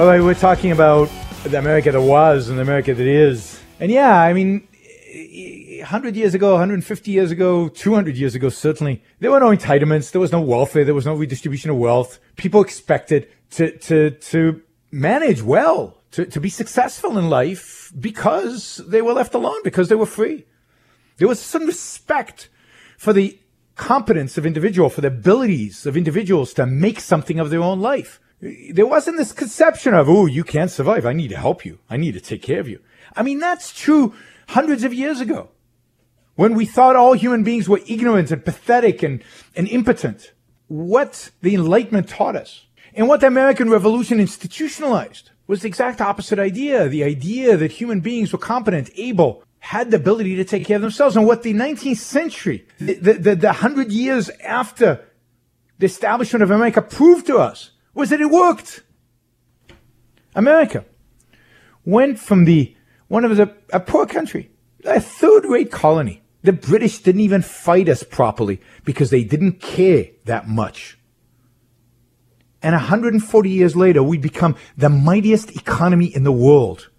Oh, 0.00 0.04
All 0.04 0.08
right, 0.08 0.22
we're 0.22 0.32
talking 0.32 0.72
about 0.72 1.10
the 1.44 1.58
America 1.58 1.92
that 1.92 2.00
was 2.00 2.48
and 2.48 2.56
the 2.56 2.62
America 2.62 2.94
that 2.94 3.06
is. 3.06 3.60
And 3.80 3.92
yeah, 3.92 4.18
I 4.18 4.32
mean, 4.32 4.66
100 5.76 6.16
years 6.16 6.32
ago, 6.32 6.52
150 6.52 7.10
years 7.10 7.30
ago, 7.30 7.68
200 7.68 8.16
years 8.16 8.34
ago, 8.34 8.48
certainly, 8.48 9.02
there 9.18 9.30
were 9.30 9.40
no 9.40 9.54
entitlements. 9.54 10.10
There 10.10 10.20
was 10.22 10.32
no 10.32 10.40
welfare. 10.40 10.86
There 10.86 10.94
was 10.94 11.04
no 11.04 11.12
redistribution 11.12 11.70
of 11.70 11.76
wealth. 11.76 12.18
People 12.36 12.62
expected 12.62 13.28
to, 13.50 13.76
to, 13.76 14.12
to 14.12 14.62
manage 14.90 15.42
well, 15.42 15.98
to, 16.12 16.24
to 16.24 16.40
be 16.40 16.48
successful 16.48 17.18
in 17.18 17.28
life 17.28 17.92
because 18.00 18.80
they 18.88 19.02
were 19.02 19.12
left 19.12 19.34
alone, 19.34 19.60
because 19.64 19.90
they 19.90 19.96
were 19.96 20.06
free. 20.06 20.46
There 21.18 21.28
was 21.28 21.40
some 21.40 21.66
respect 21.66 22.48
for 22.96 23.12
the 23.12 23.38
competence 23.76 24.38
of 24.38 24.46
individual, 24.46 24.88
for 24.88 25.02
the 25.02 25.08
abilities 25.08 25.84
of 25.84 25.94
individuals 25.94 26.54
to 26.54 26.64
make 26.64 27.00
something 27.00 27.38
of 27.38 27.50
their 27.50 27.60
own 27.60 27.80
life. 27.82 28.18
There 28.40 28.86
wasn't 28.86 29.18
this 29.18 29.32
conception 29.32 29.94
of, 29.94 30.08
oh, 30.08 30.26
you 30.26 30.44
can't 30.44 30.70
survive. 30.70 31.04
I 31.04 31.12
need 31.12 31.28
to 31.28 31.36
help 31.36 31.64
you. 31.64 31.78
I 31.90 31.96
need 31.96 32.12
to 32.12 32.20
take 32.20 32.42
care 32.42 32.60
of 32.60 32.68
you. 32.68 32.80
I 33.14 33.22
mean, 33.22 33.38
that's 33.38 33.72
true 33.72 34.14
hundreds 34.48 34.82
of 34.82 34.94
years 34.94 35.20
ago 35.20 35.50
when 36.36 36.54
we 36.54 36.64
thought 36.64 36.96
all 36.96 37.12
human 37.12 37.44
beings 37.44 37.68
were 37.68 37.80
ignorant 37.86 38.30
and 38.30 38.44
pathetic 38.44 39.02
and, 39.02 39.22
and 39.54 39.68
impotent. 39.68 40.32
What 40.68 41.30
the 41.42 41.54
Enlightenment 41.54 42.08
taught 42.08 42.36
us 42.36 42.66
and 42.94 43.08
what 43.08 43.20
the 43.20 43.26
American 43.26 43.68
Revolution 43.68 44.20
institutionalized 44.20 45.30
was 45.46 45.62
the 45.62 45.68
exact 45.68 46.00
opposite 46.00 46.38
idea. 46.38 46.88
The 46.88 47.04
idea 47.04 47.56
that 47.56 47.72
human 47.72 48.00
beings 48.00 48.32
were 48.32 48.38
competent, 48.38 48.88
able, 48.96 49.44
had 49.58 49.90
the 49.90 49.96
ability 49.98 50.36
to 50.36 50.44
take 50.44 50.64
care 50.64 50.76
of 50.76 50.82
themselves. 50.82 51.16
And 51.16 51.26
what 51.26 51.42
the 51.42 51.52
19th 51.52 51.98
century, 51.98 52.66
the, 52.78 52.94
the, 52.94 53.34
the 53.34 53.52
hundred 53.52 53.92
years 53.92 54.30
after 54.44 55.04
the 55.78 55.86
establishment 55.86 56.42
of 56.42 56.50
America 56.50 56.80
proved 56.80 57.26
to 57.26 57.36
us 57.38 57.72
was 57.94 58.10
that 58.10 58.20
it 58.20 58.30
worked. 58.30 58.82
America 60.34 60.84
went 61.84 62.18
from 62.18 62.44
the 62.44 62.76
one 63.08 63.24
of 63.24 63.36
the, 63.36 63.52
a 63.72 63.80
poor 63.80 64.06
country, 64.06 64.50
a 64.84 65.00
third 65.00 65.44
rate 65.44 65.72
colony. 65.72 66.22
The 66.42 66.52
British 66.52 67.00
didn't 67.00 67.22
even 67.22 67.42
fight 67.42 67.88
us 67.88 68.02
properly 68.02 68.60
because 68.84 69.10
they 69.10 69.24
didn't 69.24 69.60
care 69.60 70.06
that 70.24 70.46
much. 70.48 70.96
And 72.62 72.72
140 72.72 73.50
years 73.50 73.74
later, 73.74 74.02
we 74.02 74.18
become 74.18 74.54
the 74.76 74.88
mightiest 74.88 75.56
economy 75.56 76.06
in 76.06 76.24
the 76.24 76.32
world. 76.32 76.90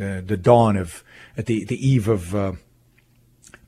Uh, 0.00 0.20
the 0.20 0.36
dawn 0.36 0.76
of, 0.76 1.04
at 1.36 1.46
the, 1.46 1.64
the 1.64 1.76
eve 1.76 2.08
of, 2.08 2.34
uh, 2.34 2.52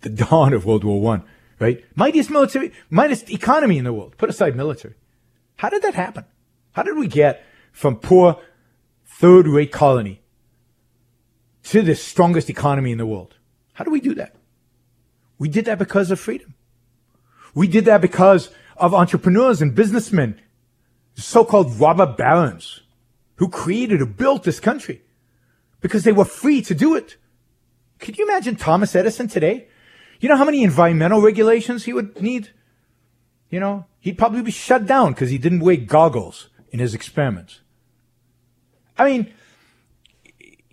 the 0.03 0.09
dawn 0.31 0.53
of 0.53 0.65
World 0.65 0.85
War 0.85 1.01
One, 1.01 1.23
right? 1.59 1.85
Mightiest 1.95 2.31
military, 2.31 2.73
mightiest 2.91 3.31
economy 3.31 3.79
in 3.79 3.85
the 3.85 3.93
world. 3.93 4.17
Put 4.19 4.31
aside 4.31 4.57
military. 4.57 4.95
How 5.57 5.69
did 5.69 5.83
that 5.83 5.95
happen? 5.95 6.25
How 6.73 6.83
did 6.83 6.97
we 6.97 7.07
get 7.07 7.45
from 7.73 7.97
poor 7.97 8.41
third 9.07 9.47
rate 9.47 9.73
colony 9.73 10.23
to 11.65 11.83
the 11.83 11.95
strongest 11.95 12.51
economy 12.51 12.93
in 12.93 12.99
the 12.99 13.07
world? 13.07 13.37
How 13.75 13.85
do 13.85 13.91
we 13.91 14.01
do 14.01 14.15
that? 14.15 14.37
We 15.39 15.49
did 15.49 15.65
that 15.67 15.79
because 15.79 16.11
of 16.11 16.21
freedom. 16.21 16.55
We 17.55 17.69
did 17.69 17.85
that 17.85 18.01
because 18.01 18.51
of 18.77 18.95
entrepreneurs 18.95 19.63
and 19.63 19.75
businessmen, 19.75 20.41
so-called 21.15 21.79
robber 21.79 22.07
barons 22.07 22.81
who 23.37 23.49
created 23.49 24.01
or 24.01 24.07
built 24.07 24.45
this 24.45 24.61
country 24.61 25.03
because 25.81 26.05
they 26.05 26.13
were 26.13 26.25
free 26.25 26.63
to 26.63 26.75
do 26.75 26.95
it. 26.95 27.17
Could 27.99 28.19
you 28.19 28.25
imagine 28.25 28.57
Thomas 28.57 28.95
Edison 28.97 29.29
today? 29.29 29.69
You 30.21 30.29
know 30.29 30.37
how 30.37 30.45
many 30.45 30.63
environmental 30.65 31.21
regulations 31.21 31.85
he 31.85 31.93
would 31.93 32.21
need? 32.21 32.51
You 33.51 33.61
know, 33.61 33.87
he'd 34.01 34.19
probably 34.19 34.43
be 34.43 34.51
shut 34.51 34.87
down 34.87 35.13
because 35.13 35.31
he 35.31 35.39
didn't 35.39 35.61
wear 35.61 35.77
goggles 35.77 36.49
in 36.71 36.81
his 36.81 36.95
experiments. 36.95 37.61
I 38.99 39.05
mean, 39.05 39.33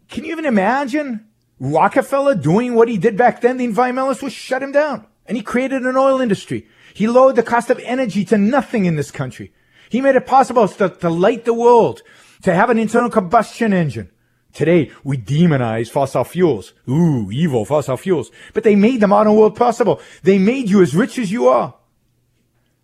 can 0.09 0.25
you 0.25 0.31
even 0.31 0.45
imagine 0.45 1.27
Rockefeller 1.59 2.35
doing 2.35 2.73
what 2.73 2.87
he 2.87 2.97
did 2.97 3.17
back 3.17 3.41
then? 3.41 3.57
The 3.57 3.67
environmentalists 3.67 4.23
would 4.23 4.31
shut 4.31 4.63
him 4.63 4.71
down. 4.71 5.05
And 5.25 5.37
he 5.37 5.43
created 5.43 5.83
an 5.83 5.95
oil 5.95 6.19
industry. 6.19 6.67
He 6.93 7.07
lowered 7.07 7.35
the 7.35 7.43
cost 7.43 7.69
of 7.69 7.79
energy 7.79 8.25
to 8.25 8.37
nothing 8.37 8.85
in 8.85 8.95
this 8.95 9.11
country. 9.11 9.53
He 9.89 10.01
made 10.01 10.15
it 10.15 10.25
possible 10.25 10.67
to, 10.67 10.89
to 10.89 11.09
light 11.09 11.45
the 11.45 11.53
world, 11.53 12.01
to 12.43 12.53
have 12.53 12.69
an 12.69 12.79
internal 12.79 13.09
combustion 13.09 13.73
engine. 13.73 14.09
Today, 14.53 14.91
we 15.03 15.17
demonize 15.17 15.89
fossil 15.89 16.23
fuels. 16.23 16.73
Ooh, 16.89 17.31
evil 17.31 17.63
fossil 17.63 17.95
fuels. 17.95 18.31
But 18.53 18.63
they 18.63 18.75
made 18.75 18.99
the 18.99 19.07
modern 19.07 19.35
world 19.35 19.55
possible. 19.55 20.01
They 20.23 20.37
made 20.37 20.69
you 20.69 20.81
as 20.81 20.93
rich 20.93 21.17
as 21.17 21.31
you 21.31 21.47
are. 21.47 21.75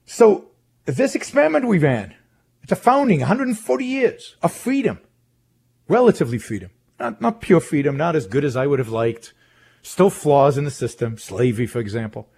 So 0.08 0.52
this 0.86 1.15
experiment 1.15 1.67
we 1.67 1.78
ran, 1.78 2.15
it's 2.63 2.72
a 2.72 2.78
founding, 2.78 3.20
140 3.20 3.86
years 3.86 4.38
of 4.41 4.54
freedom, 4.54 5.00
relatively 5.89 6.39
freedom, 6.39 6.72
not, 6.98 7.22
not 7.22 7.41
pure 7.41 7.60
freedom, 7.60 7.98
not 7.98 8.15
as 8.15 8.26
good 8.26 8.46
as 8.46 8.56
I 8.56 8.67
would 8.67 8.80
have 8.80 8.89
liked. 8.89 9.34
Still 9.82 10.10
flaws 10.10 10.58
in 10.58 10.63
the 10.63 10.72
system, 10.72 11.17
slavery, 11.17 11.67
for 11.67 11.80
example. 11.80 12.30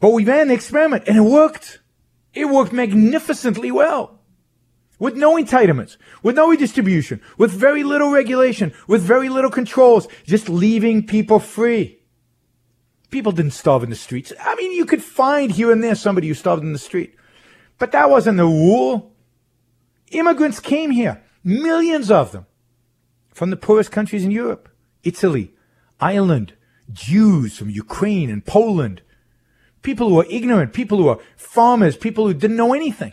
But 0.00 0.10
we 0.10 0.24
ran 0.24 0.46
the 0.48 0.54
experiment 0.54 1.04
and 1.08 1.16
it 1.16 1.28
worked. 1.28 1.80
It 2.32 2.46
worked 2.46 2.72
magnificently 2.72 3.72
well. 3.72 4.20
With 5.00 5.16
no 5.16 5.36
entitlements, 5.36 5.96
with 6.22 6.36
no 6.36 6.50
redistribution, 6.50 7.20
with 7.36 7.50
very 7.50 7.82
little 7.82 8.10
regulation, 8.10 8.72
with 8.86 9.02
very 9.02 9.28
little 9.28 9.50
controls, 9.50 10.06
just 10.24 10.48
leaving 10.48 11.06
people 11.06 11.40
free. 11.40 11.97
People 13.10 13.32
didn't 13.32 13.52
starve 13.52 13.82
in 13.82 13.90
the 13.90 13.96
streets. 13.96 14.32
I 14.40 14.54
mean, 14.56 14.72
you 14.72 14.84
could 14.84 15.02
find 15.02 15.50
here 15.50 15.72
and 15.72 15.82
there 15.82 15.94
somebody 15.94 16.28
who 16.28 16.34
starved 16.34 16.62
in 16.62 16.72
the 16.72 16.78
street. 16.78 17.14
But 17.78 17.92
that 17.92 18.10
wasn't 18.10 18.36
the 18.36 18.44
rule. 18.44 19.12
Immigrants 20.10 20.60
came 20.60 20.90
here, 20.90 21.22
millions 21.44 22.10
of 22.10 22.32
them, 22.32 22.46
from 23.32 23.50
the 23.50 23.56
poorest 23.56 23.92
countries 23.92 24.24
in 24.24 24.30
Europe, 24.30 24.68
Italy, 25.04 25.54
Ireland, 26.00 26.54
Jews 26.92 27.56
from 27.56 27.70
Ukraine 27.70 28.30
and 28.30 28.44
Poland, 28.44 29.02
people 29.82 30.08
who 30.08 30.16
were 30.16 30.26
ignorant, 30.28 30.72
people 30.72 30.98
who 30.98 31.04
were 31.04 31.20
farmers, 31.36 31.96
people 31.96 32.26
who 32.26 32.34
didn't 32.34 32.56
know 32.56 32.74
anything. 32.74 33.12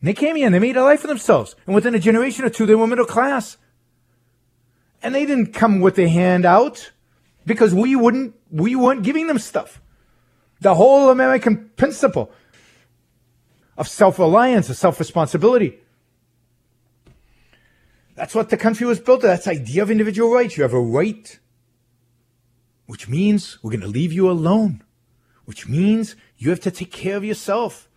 And 0.00 0.08
they 0.08 0.14
came 0.14 0.36
here 0.36 0.46
and 0.46 0.54
they 0.54 0.58
made 0.58 0.76
a 0.76 0.84
life 0.84 1.00
for 1.00 1.06
themselves. 1.06 1.56
And 1.66 1.74
within 1.74 1.94
a 1.94 1.98
generation 1.98 2.44
or 2.44 2.50
two, 2.50 2.66
they 2.66 2.74
were 2.74 2.86
middle 2.86 3.06
class. 3.06 3.56
And 5.02 5.14
they 5.14 5.26
didn't 5.26 5.52
come 5.52 5.80
with 5.80 5.96
their 5.96 6.08
hand 6.08 6.44
out 6.44 6.92
because 7.46 7.72
we 7.72 7.96
wouldn't, 7.96 8.34
we 8.50 8.76
weren't 8.76 9.02
giving 9.02 9.28
them 9.28 9.38
stuff. 9.38 9.80
The 10.60 10.74
whole 10.74 11.10
American 11.10 11.70
principle 11.76 12.32
of 13.78 13.88
self-reliance, 13.88 14.68
of 14.68 14.76
self-responsibility. 14.76 15.78
That's 18.14 18.34
what 18.34 18.48
the 18.48 18.56
country 18.56 18.86
was 18.86 18.98
built 18.98 19.22
on. 19.22 19.28
That's 19.28 19.44
the 19.44 19.52
idea 19.52 19.82
of 19.82 19.90
individual 19.90 20.32
rights. 20.32 20.56
You 20.56 20.62
have 20.62 20.72
a 20.72 20.80
right, 20.80 21.38
which 22.86 23.08
means 23.08 23.58
we're 23.62 23.70
going 23.70 23.80
to 23.82 23.86
leave 23.86 24.12
you 24.12 24.30
alone, 24.30 24.82
which 25.44 25.68
means 25.68 26.16
you 26.38 26.50
have 26.50 26.60
to 26.60 26.70
take 26.70 26.90
care 26.90 27.16
of 27.16 27.24
yourself. 27.24 27.88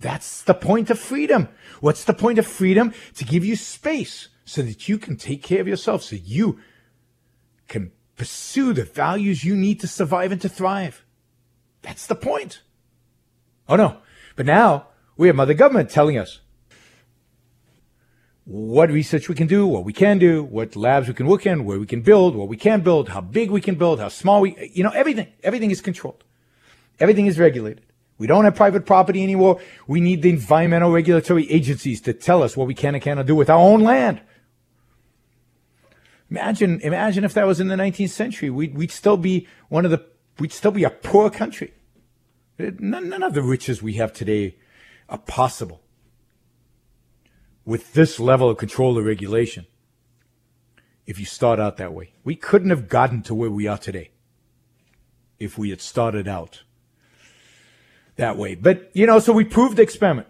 That's 0.00 0.42
the 0.42 0.54
point 0.54 0.90
of 0.90 0.98
freedom. 0.98 1.48
What's 1.80 2.04
the 2.04 2.14
point 2.14 2.38
of 2.38 2.46
freedom? 2.46 2.92
To 3.14 3.24
give 3.24 3.44
you 3.44 3.56
space 3.56 4.28
so 4.44 4.62
that 4.62 4.88
you 4.88 4.98
can 4.98 5.16
take 5.16 5.42
care 5.42 5.60
of 5.60 5.68
yourself, 5.68 6.02
so 6.02 6.16
you 6.16 6.58
can 7.68 7.92
Pursue 8.18 8.74
the 8.74 8.84
values 8.84 9.44
you 9.44 9.56
need 9.56 9.80
to 9.80 9.86
survive 9.86 10.32
and 10.32 10.40
to 10.42 10.48
thrive. 10.48 11.04
That's 11.82 12.06
the 12.06 12.14
point. 12.14 12.60
Oh 13.68 13.76
no. 13.76 13.98
But 14.36 14.44
now 14.44 14.88
we 15.16 15.28
have 15.28 15.36
Mother 15.36 15.54
Government 15.54 15.88
telling 15.88 16.18
us 16.18 16.40
what 18.44 18.90
research 18.90 19.28
we 19.28 19.34
can 19.34 19.46
do, 19.46 19.66
what 19.66 19.84
we 19.84 19.92
can 19.92 20.18
do, 20.18 20.42
what 20.42 20.74
labs 20.74 21.06
we 21.06 21.14
can 21.14 21.26
work 21.26 21.46
in, 21.46 21.64
where 21.64 21.78
we 21.78 21.86
can 21.86 22.00
build, 22.00 22.34
what 22.34 22.48
we 22.48 22.56
can 22.56 22.80
build, 22.80 23.10
how 23.10 23.20
big 23.20 23.50
we 23.50 23.60
can 23.60 23.76
build, 23.76 24.00
how 24.00 24.08
small 24.08 24.40
we, 24.40 24.70
you 24.72 24.82
know, 24.82 24.90
everything, 24.90 25.28
everything 25.42 25.70
is 25.70 25.80
controlled. 25.80 26.24
Everything 26.98 27.26
is 27.26 27.38
regulated. 27.38 27.84
We 28.16 28.26
don't 28.26 28.44
have 28.44 28.56
private 28.56 28.84
property 28.84 29.22
anymore. 29.22 29.60
We 29.86 30.00
need 30.00 30.22
the 30.22 30.30
environmental 30.30 30.90
regulatory 30.90 31.48
agencies 31.50 32.00
to 32.02 32.12
tell 32.12 32.42
us 32.42 32.56
what 32.56 32.66
we 32.66 32.74
can 32.74 32.94
and 32.94 33.04
cannot 33.04 33.26
do 33.26 33.36
with 33.36 33.48
our 33.48 33.58
own 33.58 33.80
land. 33.80 34.20
Imagine, 36.30 36.80
imagine 36.80 37.24
if 37.24 37.34
that 37.34 37.46
was 37.46 37.60
in 37.60 37.68
the 37.68 37.74
19th 37.74 38.10
century. 38.10 38.50
We'd, 38.50 38.76
we'd 38.76 38.90
still 38.90 39.16
be 39.16 39.48
one 39.68 39.84
of 39.84 39.90
the, 39.90 40.04
we'd 40.38 40.52
still 40.52 40.70
be 40.70 40.84
a 40.84 40.90
poor 40.90 41.30
country. 41.30 41.72
None, 42.58 43.08
none 43.08 43.22
of 43.22 43.34
the 43.34 43.42
riches 43.42 43.82
we 43.82 43.94
have 43.94 44.12
today 44.12 44.56
are 45.08 45.18
possible 45.18 45.80
with 47.64 47.92
this 47.94 48.18
level 48.18 48.50
of 48.50 48.58
control 48.58 48.98
or 48.98 49.02
regulation. 49.02 49.66
If 51.06 51.18
you 51.18 51.24
start 51.24 51.58
out 51.58 51.78
that 51.78 51.94
way, 51.94 52.12
we 52.24 52.34
couldn't 52.34 52.70
have 52.70 52.88
gotten 52.88 53.22
to 53.22 53.34
where 53.34 53.50
we 53.50 53.66
are 53.66 53.78
today 53.78 54.10
if 55.38 55.56
we 55.56 55.70
had 55.70 55.80
started 55.80 56.28
out 56.28 56.62
that 58.16 58.36
way. 58.36 58.54
But, 58.54 58.90
you 58.92 59.06
know, 59.06 59.18
so 59.18 59.32
we 59.32 59.44
proved 59.44 59.76
the 59.76 59.82
experiment. 59.82 60.26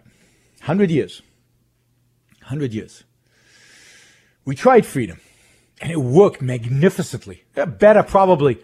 100 0.58 0.90
years. 0.90 1.22
100 2.40 2.72
years. 2.72 3.04
We 4.44 4.54
tried 4.54 4.86
freedom. 4.86 5.20
And 5.80 5.92
it 5.92 6.00
worked 6.00 6.42
magnificently. 6.42 7.44
Better 7.54 8.02
probably 8.02 8.58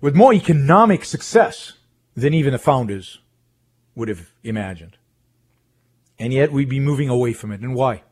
with 0.00 0.14
more 0.14 0.34
economic 0.34 1.04
success 1.04 1.74
than 2.16 2.34
even 2.34 2.52
the 2.52 2.58
founders 2.58 3.20
would 3.94 4.08
have 4.08 4.30
imagined. 4.42 4.96
And 6.18 6.32
yet 6.32 6.52
we'd 6.52 6.68
be 6.68 6.80
moving 6.80 7.08
away 7.08 7.32
from 7.32 7.52
it. 7.52 7.60
And 7.60 7.74
why? 7.74 8.02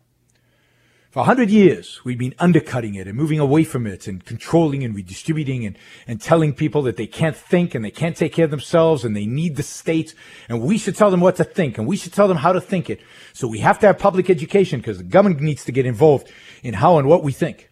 For 1.11 1.21
a 1.21 1.25
hundred 1.25 1.51
years, 1.51 2.01
we've 2.05 2.19
been 2.19 2.37
undercutting 2.39 2.95
it 2.95 3.09
and 3.09 3.17
moving 3.17 3.41
away 3.41 3.65
from 3.65 3.85
it 3.85 4.07
and 4.07 4.25
controlling 4.25 4.85
and 4.85 4.95
redistributing 4.95 5.67
and, 5.67 5.77
and 6.07 6.21
telling 6.21 6.53
people 6.55 6.83
that 6.83 6.97
they 6.97 7.09
can't 7.09 7.37
think 7.37 7.75
and 7.75 7.85
they 7.85 7.91
can't 7.91 8.17
take 8.17 8.33
care 8.33 8.45
of 8.45 8.53
themselves 8.53 9.05
and 9.05 9.17
they 9.17 9.27
need 9.27 9.57
the 9.57 9.65
state. 9.65 10.15
And 10.49 10.63
we 10.63 10.79
should 10.79 10.95
tell 10.95 11.11
them 11.11 11.21
what 11.21 11.35
to 11.37 11.45
think 11.45 11.79
and 11.79 11.87
we 11.89 11.97
should 11.97 12.13
tell 12.13 12.29
them 12.29 12.37
how 12.37 12.53
to 12.53 12.61
think 12.61 12.89
it. 12.89 13.01
So 13.33 13.49
we 13.49 13.59
have 13.59 13.81
to 13.81 13.89
have 13.89 13.99
public 13.99 14.31
education 14.31 14.79
because 14.79 14.99
the 14.99 15.05
government 15.05 15.41
needs 15.41 15.65
to 15.65 15.73
get 15.73 15.85
involved 15.85 16.31
in 16.63 16.75
how 16.75 16.99
and 16.99 17.09
what 17.09 17.25
we 17.25 17.33
think. 17.33 17.70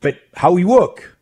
But 0.00 0.20
how 0.34 0.52
we 0.52 0.64
work, 0.64 1.18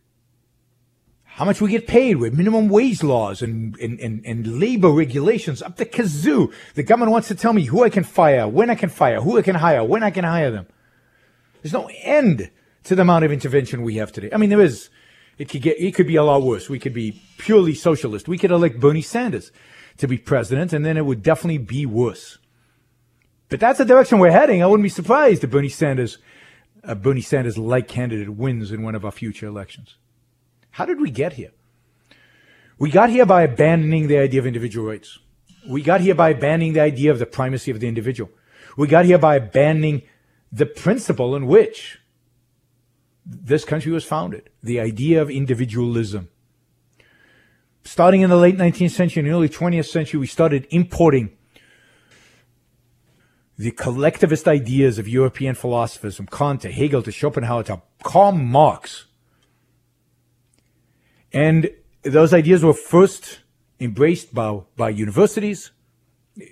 how 1.24 1.44
much 1.44 1.60
we 1.60 1.70
get 1.70 1.86
paid 1.86 2.16
with 2.16 2.34
minimum 2.34 2.68
wage 2.68 3.02
laws 3.02 3.42
and, 3.42 3.76
and, 3.78 3.98
and, 4.00 4.24
and, 4.24 4.58
labor 4.58 4.90
regulations 4.90 5.62
up 5.62 5.76
the 5.76 5.84
kazoo. 5.84 6.52
The 6.74 6.82
government 6.82 7.12
wants 7.12 7.28
to 7.28 7.34
tell 7.34 7.52
me 7.52 7.64
who 7.64 7.84
I 7.84 7.90
can 7.90 8.04
fire, 8.04 8.48
when 8.48 8.70
I 8.70 8.74
can 8.74 8.88
fire, 8.88 9.20
who 9.20 9.38
I 9.38 9.42
can 9.42 9.56
hire, 9.56 9.84
when 9.84 10.02
I 10.02 10.10
can 10.10 10.24
hire 10.24 10.50
them. 10.50 10.66
There's 11.62 11.72
no 11.72 11.90
end 12.02 12.50
to 12.84 12.94
the 12.94 13.02
amount 13.02 13.24
of 13.24 13.32
intervention 13.32 13.82
we 13.82 13.96
have 13.96 14.12
today. 14.12 14.30
I 14.32 14.36
mean, 14.36 14.50
there 14.50 14.60
is. 14.60 14.88
It 15.38 15.50
could 15.50 15.60
get, 15.60 15.78
it 15.78 15.94
could 15.94 16.06
be 16.06 16.16
a 16.16 16.22
lot 16.22 16.42
worse. 16.42 16.70
We 16.70 16.78
could 16.78 16.94
be 16.94 17.22
purely 17.36 17.74
socialist. 17.74 18.26
We 18.26 18.38
could 18.38 18.50
elect 18.50 18.80
Bernie 18.80 19.02
Sanders 19.02 19.52
to 19.98 20.08
be 20.08 20.16
president 20.16 20.72
and 20.72 20.84
then 20.84 20.96
it 20.96 21.04
would 21.04 21.22
definitely 21.22 21.58
be 21.58 21.84
worse. 21.84 22.38
But 23.48 23.60
that's 23.60 23.78
the 23.78 23.84
direction 23.84 24.18
we're 24.18 24.30
heading. 24.30 24.62
I 24.62 24.66
wouldn't 24.66 24.82
be 24.82 24.88
surprised 24.88 25.44
if 25.44 25.50
Bernie 25.50 25.68
Sanders, 25.68 26.18
a 26.86 26.94
Bernie 26.94 27.20
Sanders 27.20 27.58
like 27.58 27.88
candidate 27.88 28.30
wins 28.30 28.70
in 28.70 28.82
one 28.82 28.94
of 28.94 29.04
our 29.04 29.10
future 29.10 29.46
elections. 29.46 29.96
How 30.70 30.84
did 30.84 31.00
we 31.00 31.10
get 31.10 31.34
here? 31.34 31.50
We 32.78 32.90
got 32.90 33.10
here 33.10 33.26
by 33.26 33.42
abandoning 33.42 34.06
the 34.06 34.18
idea 34.18 34.40
of 34.40 34.46
individual 34.46 34.86
rights. 34.86 35.18
We 35.68 35.82
got 35.82 36.00
here 36.00 36.14
by 36.14 36.30
abandoning 36.30 36.74
the 36.74 36.80
idea 36.80 37.10
of 37.10 37.18
the 37.18 37.26
primacy 37.26 37.70
of 37.70 37.80
the 37.80 37.88
individual. 37.88 38.30
We 38.76 38.86
got 38.86 39.04
here 39.04 39.18
by 39.18 39.36
abandoning 39.36 40.02
the 40.52 40.66
principle 40.66 41.34
in 41.34 41.46
which 41.46 41.98
this 43.24 43.64
country 43.64 43.90
was 43.90 44.04
founded, 44.04 44.50
the 44.62 44.78
idea 44.78 45.20
of 45.20 45.30
individualism. 45.30 46.28
Starting 47.82 48.20
in 48.20 48.30
the 48.30 48.36
late 48.36 48.56
19th 48.56 48.90
century 48.90 49.24
and 49.24 49.32
early 49.32 49.48
20th 49.48 49.86
century, 49.86 50.20
we 50.20 50.26
started 50.26 50.66
importing 50.70 51.36
the 53.58 53.70
collectivist 53.70 54.46
ideas 54.46 54.98
of 54.98 55.08
European 55.08 55.54
philosophers 55.54 56.16
from 56.16 56.26
Kant 56.26 56.62
to 56.62 56.70
Hegel 56.70 57.02
to 57.02 57.10
Schopenhauer 57.10 57.64
to 57.64 57.82
Karl 58.02 58.32
Marx 58.32 59.06
and 61.36 61.70
those 62.02 62.32
ideas 62.32 62.64
were 62.64 62.72
first 62.72 63.40
embraced 63.78 64.34
by, 64.34 64.60
by 64.74 64.88
universities. 64.88 65.70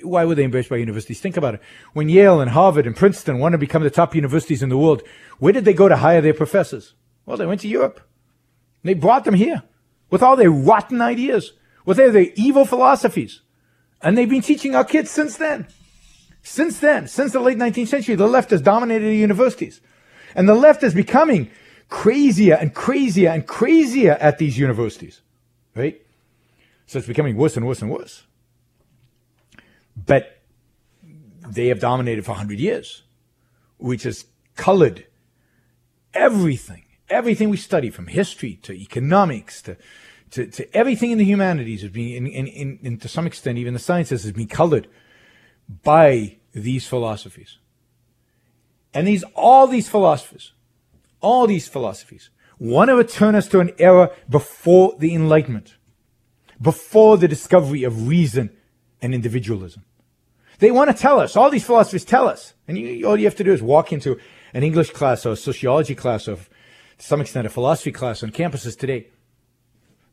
Why 0.02 0.26
were 0.26 0.34
they 0.34 0.44
embraced 0.44 0.68
by 0.68 0.76
universities? 0.76 1.20
Think 1.20 1.38
about 1.38 1.54
it. 1.54 1.62
When 1.94 2.10
Yale 2.10 2.42
and 2.42 2.50
Harvard 2.50 2.86
and 2.86 2.94
Princeton 2.94 3.38
want 3.38 3.52
to 3.52 3.58
become 3.58 3.82
the 3.82 3.88
top 3.88 4.14
universities 4.14 4.62
in 4.62 4.68
the 4.68 4.76
world, 4.76 5.02
where 5.38 5.54
did 5.54 5.64
they 5.64 5.72
go 5.72 5.88
to 5.88 5.96
hire 5.96 6.20
their 6.20 6.34
professors? 6.34 6.92
Well, 7.24 7.38
they 7.38 7.46
went 7.46 7.62
to 7.62 7.68
Europe. 7.68 8.00
They 8.82 8.92
brought 8.92 9.24
them 9.24 9.34
here 9.34 9.62
with 10.10 10.22
all 10.22 10.36
their 10.36 10.50
rotten 10.50 11.00
ideas, 11.00 11.52
with 11.86 11.96
their, 11.96 12.10
their 12.10 12.26
evil 12.34 12.66
philosophies. 12.66 13.40
And 14.02 14.18
they've 14.18 14.28
been 14.28 14.42
teaching 14.42 14.74
our 14.74 14.84
kids 14.84 15.10
since 15.10 15.38
then. 15.38 15.66
Since 16.46 16.78
then, 16.78 17.09
since 17.09 17.33
the 17.33 17.40
late 17.40 17.57
19th 17.57 17.88
century, 17.88 18.14
the 18.16 18.28
left 18.28 18.50
has 18.50 18.61
dominated 18.61 19.07
the 19.07 19.16
universities. 19.16 19.80
And 20.35 20.46
the 20.46 20.54
left 20.54 20.83
is 20.83 20.92
becoming 20.92 21.50
crazier 21.88 22.54
and 22.54 22.74
crazier 22.74 23.30
and 23.30 23.46
crazier 23.46 24.12
at 24.20 24.37
these 24.37 24.59
universities, 24.59 25.22
right? 25.74 26.00
So 26.87 26.98
it's 26.98 27.09
becoming 27.09 27.37
worse 27.37 27.57
and 27.57 27.66
worse 27.66 27.80
and 27.80 27.90
worse. 27.90 28.24
But 29.96 30.42
they 31.48 31.68
have 31.68 31.80
dominated 31.80 32.26
for 32.26 32.33
100 32.33 32.59
years, 32.59 33.04
which 33.78 34.02
has 34.02 34.26
colored 34.54 35.07
everything, 36.12 36.85
everything 37.09 37.48
we 37.48 37.57
study 37.57 37.88
from 37.88 38.09
history 38.09 38.57
to 38.64 38.74
economics 38.74 39.62
to, 39.62 39.78
to, 40.33 40.46
to 40.46 40.76
everything 40.76 41.11
in 41.11 41.16
the 41.16 41.24
humanities 41.24 41.80
has 41.80 41.90
been, 41.90 42.26
in, 42.26 42.46
in, 42.46 42.78
in, 42.83 42.98
to 42.98 43.09
some 43.09 43.26
extent, 43.26 43.57
even 43.57 43.72
the 43.72 43.80
sciences 43.80 44.24
has 44.24 44.33
been 44.33 44.46
colored 44.46 44.88
by 45.68 46.37
these 46.53 46.87
philosophies. 46.87 47.59
And 48.92 49.07
these, 49.07 49.24
all 49.35 49.66
these 49.66 49.88
philosophers 49.88 50.53
all 51.24 51.46
these 51.46 51.66
philosophies 51.66 52.29
want 52.59 52.90
to 52.90 52.94
return 52.94 53.35
us 53.35 53.48
to 53.48 53.61
an 53.61 53.72
era 53.79 54.12
before 54.29 54.94
the 54.98 55.14
Enlightenment, 55.14 55.77
before 56.61 57.16
the 57.16 57.27
discovery 57.27 57.83
of 57.83 58.07
reason 58.07 58.50
and 59.00 59.14
individualism. 59.14 59.85
They 60.59 60.70
want 60.70 60.90
to 60.90 60.96
tell 60.96 61.18
us, 61.18 61.35
all 61.35 61.50
these 61.50 61.64
philosophers 61.64 62.05
tell 62.05 62.29
us, 62.29 62.53
and 62.68 62.79
you, 62.79 63.07
all 63.07 63.18
you 63.18 63.24
have 63.24 63.35
to 63.37 63.44
do 63.44 63.53
is 63.53 63.62
walk 63.62 63.90
into 63.90 64.18
an 64.53 64.62
English 64.62 64.90
class 64.90 65.24
or 65.24 65.33
a 65.33 65.37
sociology 65.37 65.94
class 65.94 66.29
or 66.29 66.37
to 66.37 66.44
some 66.98 67.22
extent 67.22 67.46
a 67.46 67.50
philosophy 67.50 67.90
class 67.90 68.22
on 68.22 68.31
campuses 68.31 68.79
today, 68.79 69.09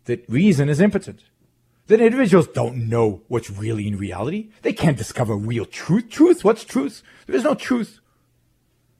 that 0.05 0.27
reason 0.29 0.69
is 0.69 0.79
impotent. 0.79 1.25
That 1.91 1.99
individuals 1.99 2.47
don't 2.47 2.87
know 2.87 3.21
what's 3.27 3.49
really 3.49 3.85
in 3.85 3.97
reality. 3.97 4.49
They 4.61 4.71
can't 4.71 4.97
discover 4.97 5.35
real 5.35 5.65
truth. 5.65 6.09
Truth? 6.09 6.41
What's 6.41 6.63
truth? 6.63 7.03
There 7.25 7.35
is 7.35 7.43
no 7.43 7.53
truth. 7.53 7.99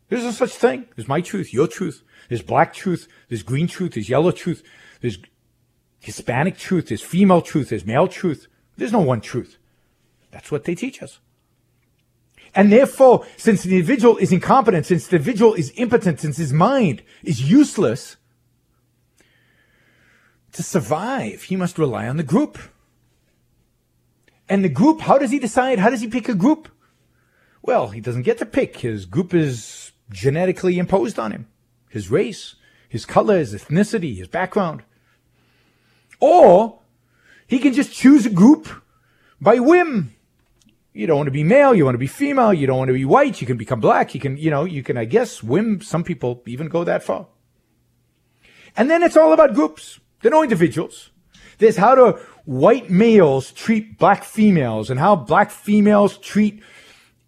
There's 0.10 0.26
no 0.26 0.32
such 0.32 0.52
thing. 0.52 0.88
There's 0.98 1.08
my 1.08 1.22
truth, 1.22 1.54
your 1.54 1.68
truth. 1.68 2.04
There's 2.28 2.42
black 2.42 2.74
truth. 2.74 3.08
There's 3.30 3.44
green 3.44 3.68
truth. 3.68 3.94
There's 3.94 4.10
yellow 4.10 4.32
truth. 4.32 4.62
There's 5.00 5.20
Hispanic 6.02 6.58
truth. 6.58 6.90
There's 6.90 7.02
female 7.02 7.42
truth. 7.42 7.70
There's 7.70 7.86
male 7.86 8.10
truth. 8.10 8.48
There's 8.76 8.92
no 8.92 9.00
one 9.00 9.22
truth. 9.22 9.58
That's 10.32 10.52
what 10.52 10.66
they 10.66 10.76
teach 10.76 11.02
us. 11.02 11.20
And 12.54 12.74
therefore, 12.74 13.26
since 13.38 13.64
the 13.64 13.72
individual 13.72 14.18
is 14.18 14.34
incompetent, 14.34 14.86
since 14.86 15.08
the 15.08 15.16
individual 15.16 15.54
is 15.54 15.72
impotent, 15.78 16.20
since 16.20 16.36
his 16.36 16.52
mind 16.52 17.04
is 17.24 17.50
useless, 17.50 18.18
to 20.52 20.62
survive, 20.62 21.44
he 21.44 21.56
must 21.56 21.80
rely 21.80 22.10
on 22.10 22.18
the 22.18 22.24
group. 22.24 22.60
And 24.52 24.66
the 24.66 24.70
group, 24.70 25.00
how 25.00 25.18
does 25.18 25.32
he 25.32 25.40
decide? 25.40 25.80
How 25.80 25.90
does 25.90 26.02
he 26.02 26.10
pick 26.10 26.28
a 26.28 26.36
group? 26.36 26.68
Well, 27.62 27.88
he 27.88 28.02
doesn't 28.02 28.24
get 28.24 28.38
to 28.40 28.46
pick. 28.46 28.80
His 28.80 29.06
group 29.06 29.34
is 29.34 29.94
genetically 30.10 30.78
imposed 30.78 31.18
on 31.18 31.32
him 31.32 31.48
his 31.88 32.12
race, 32.12 32.56
his 32.90 33.06
color, 33.06 33.38
his 33.38 33.54
ethnicity, 33.54 34.18
his 34.18 34.28
background. 34.28 34.84
Or 36.20 36.80
he 37.48 37.60
can 37.60 37.72
just 37.72 37.94
choose 37.94 38.26
a 38.26 38.30
group 38.30 38.68
by 39.40 39.60
whim. 39.60 40.16
You 40.92 41.08
don't 41.08 41.16
want 41.16 41.28
to 41.28 41.32
be 41.32 41.46
male, 41.46 41.74
you 41.74 41.86
want 41.86 41.96
to 41.96 42.06
be 42.08 42.08
female, 42.08 42.54
you 42.54 42.68
don't 42.68 42.78
want 42.78 42.90
to 42.90 42.94
be 42.94 43.06
white, 43.06 43.40
you 43.40 43.48
can 43.48 43.56
become 43.56 43.80
black, 43.80 44.14
you 44.14 44.20
can, 44.20 44.36
you 44.36 44.50
know, 44.50 44.66
you 44.66 44.84
can, 44.84 44.98
I 44.98 45.06
guess, 45.06 45.42
whim. 45.42 45.80
Some 45.80 46.04
people 46.04 46.44
even 46.46 46.68
go 46.68 46.84
that 46.84 47.04
far. 47.04 47.28
And 48.76 48.90
then 48.90 49.02
it's 49.02 49.16
all 49.16 49.32
about 49.32 49.54
groups. 49.54 50.02
They're 50.22 50.32
no 50.32 50.44
individuals. 50.44 51.12
There's 51.58 51.78
how 51.78 51.96
do 51.96 52.20
white 52.46 52.90
males 52.90 53.52
treat 53.52 53.98
black 53.98 54.24
females 54.24 54.90
and 54.90 55.00
how 55.00 55.16
black 55.16 55.52
females 55.52 56.18
treat 56.18 56.62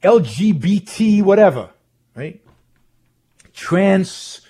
LGBT, 0.04 1.24
whatever, 1.24 1.70
right? 2.16 2.44
trans, 3.54 4.42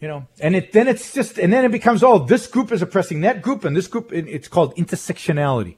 you 0.00 0.08
know, 0.08 0.26
and 0.40 0.56
it, 0.56 0.72
then 0.72 0.88
it's 0.88 1.12
just, 1.12 1.38
and 1.38 1.52
then 1.52 1.64
it 1.64 1.72
becomes, 1.72 2.02
oh, 2.02 2.18
this 2.20 2.46
group 2.46 2.72
is 2.72 2.80
oppressing 2.80 3.20
that 3.20 3.42
group 3.42 3.64
and 3.64 3.76
this 3.76 3.88
group, 3.88 4.12
it's 4.12 4.48
called 4.48 4.74
intersectionality. 4.76 5.76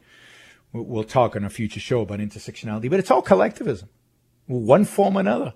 We'll 0.73 1.05
talk 1.05 1.37
on 1.37 1.45
a 1.45 1.51
future 1.51 1.81
show 1.81 2.01
about 2.01 2.19
intersectionality, 2.19 2.91
but 2.91 2.99
it's 2.99 3.11
all 3.11 3.23
collectivism, 3.23 3.89
one 4.47 4.85
form 4.85 5.17
or 5.17 5.21
another. 5.21 5.55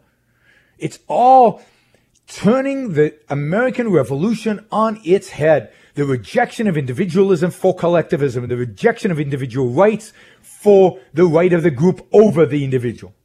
It's 0.78 1.00
all 1.08 1.60
turning 2.28 2.92
the 2.92 3.18
American 3.28 3.90
Revolution 3.90 4.64
on 4.70 5.00
its 5.04 5.30
head. 5.30 5.72
The 5.98 6.04
rejection 6.04 6.68
of 6.68 6.76
individualism 6.76 7.50
for 7.50 7.74
collectivism, 7.74 8.46
the 8.46 8.56
rejection 8.56 9.10
of 9.10 9.18
individual 9.18 9.70
rights 9.70 10.12
for 10.40 11.00
the 11.12 11.26
right 11.26 11.52
of 11.52 11.64
the 11.64 11.72
group 11.72 12.06
over 12.12 12.46
the 12.46 12.62
individual. 12.62 13.16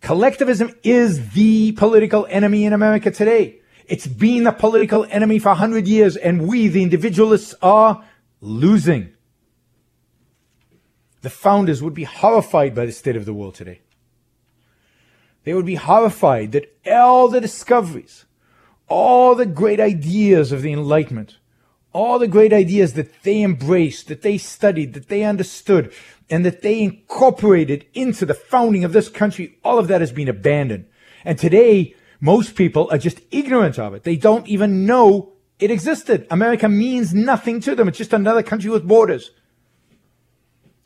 Collectivism 0.00 0.72
is 0.84 1.30
the 1.30 1.72
political 1.72 2.28
enemy 2.30 2.64
in 2.64 2.72
America 2.72 3.10
today. 3.10 3.58
It's 3.86 4.06
been 4.06 4.44
the 4.44 4.52
political 4.52 5.04
enemy 5.10 5.40
for 5.40 5.48
100 5.48 5.88
years, 5.88 6.16
and 6.16 6.46
we, 6.46 6.68
the 6.68 6.84
individualists, 6.84 7.56
are 7.60 8.04
losing. 8.40 9.12
The 11.22 11.30
founders 11.30 11.82
would 11.82 11.94
be 11.94 12.04
horrified 12.04 12.72
by 12.72 12.86
the 12.86 12.92
state 12.92 13.16
of 13.16 13.24
the 13.24 13.34
world 13.34 13.56
today. 13.56 13.80
They 15.42 15.54
would 15.54 15.66
be 15.66 15.74
horrified 15.74 16.52
that 16.52 16.72
all 16.86 17.26
the 17.26 17.40
discoveries, 17.40 18.25
all 18.88 19.34
the 19.34 19.46
great 19.46 19.80
ideas 19.80 20.52
of 20.52 20.62
the 20.62 20.72
Enlightenment, 20.72 21.38
all 21.92 22.18
the 22.18 22.28
great 22.28 22.52
ideas 22.52 22.92
that 22.92 23.22
they 23.22 23.42
embraced, 23.42 24.08
that 24.08 24.22
they 24.22 24.38
studied, 24.38 24.94
that 24.94 25.08
they 25.08 25.24
understood, 25.24 25.92
and 26.28 26.44
that 26.44 26.62
they 26.62 26.82
incorporated 26.82 27.86
into 27.94 28.26
the 28.26 28.34
founding 28.34 28.84
of 28.84 28.92
this 28.92 29.08
country, 29.08 29.58
all 29.64 29.78
of 29.78 29.88
that 29.88 30.00
has 30.00 30.12
been 30.12 30.28
abandoned. 30.28 30.86
And 31.24 31.38
today, 31.38 31.94
most 32.20 32.54
people 32.54 32.88
are 32.90 32.98
just 32.98 33.20
ignorant 33.30 33.78
of 33.78 33.94
it. 33.94 34.02
They 34.04 34.16
don't 34.16 34.46
even 34.46 34.86
know 34.86 35.32
it 35.58 35.70
existed. 35.70 36.26
America 36.30 36.68
means 36.68 37.14
nothing 37.14 37.60
to 37.60 37.74
them. 37.74 37.88
It's 37.88 37.98
just 37.98 38.12
another 38.12 38.42
country 38.42 38.70
with 38.70 38.86
borders. 38.86 39.30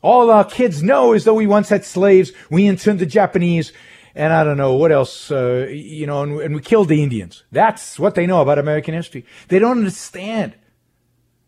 All 0.01 0.31
our 0.31 0.45
kids 0.45 0.81
know 0.81 1.13
is 1.13 1.25
that 1.25 1.33
we 1.33 1.45
once 1.45 1.69
had 1.69 1.85
slaves, 1.85 2.31
we 2.49 2.67
interned 2.67 2.99
the 2.99 3.05
Japanese, 3.05 3.71
and 4.15 4.33
I 4.33 4.43
don't 4.43 4.57
know 4.57 4.75
what 4.75 4.91
else, 4.91 5.31
uh, 5.31 5.67
you 5.69 6.05
know, 6.05 6.23
and, 6.23 6.39
and 6.41 6.55
we 6.55 6.61
killed 6.61 6.89
the 6.89 7.01
Indians. 7.03 7.43
That's 7.51 7.99
what 7.99 8.15
they 8.15 8.25
know 8.25 8.41
about 8.41 8.59
American 8.59 8.93
history. 8.93 9.25
They 9.47 9.59
don't 9.59 9.77
understand 9.77 10.55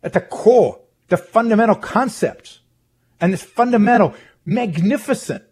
at 0.02 0.13
the 0.13 0.21
core 0.21 0.80
the 1.10 1.17
fundamental 1.17 1.76
concepts 1.76 2.60
and 3.19 3.32
this 3.34 3.43
fundamental, 3.43 4.15
magnificent, 4.45 5.43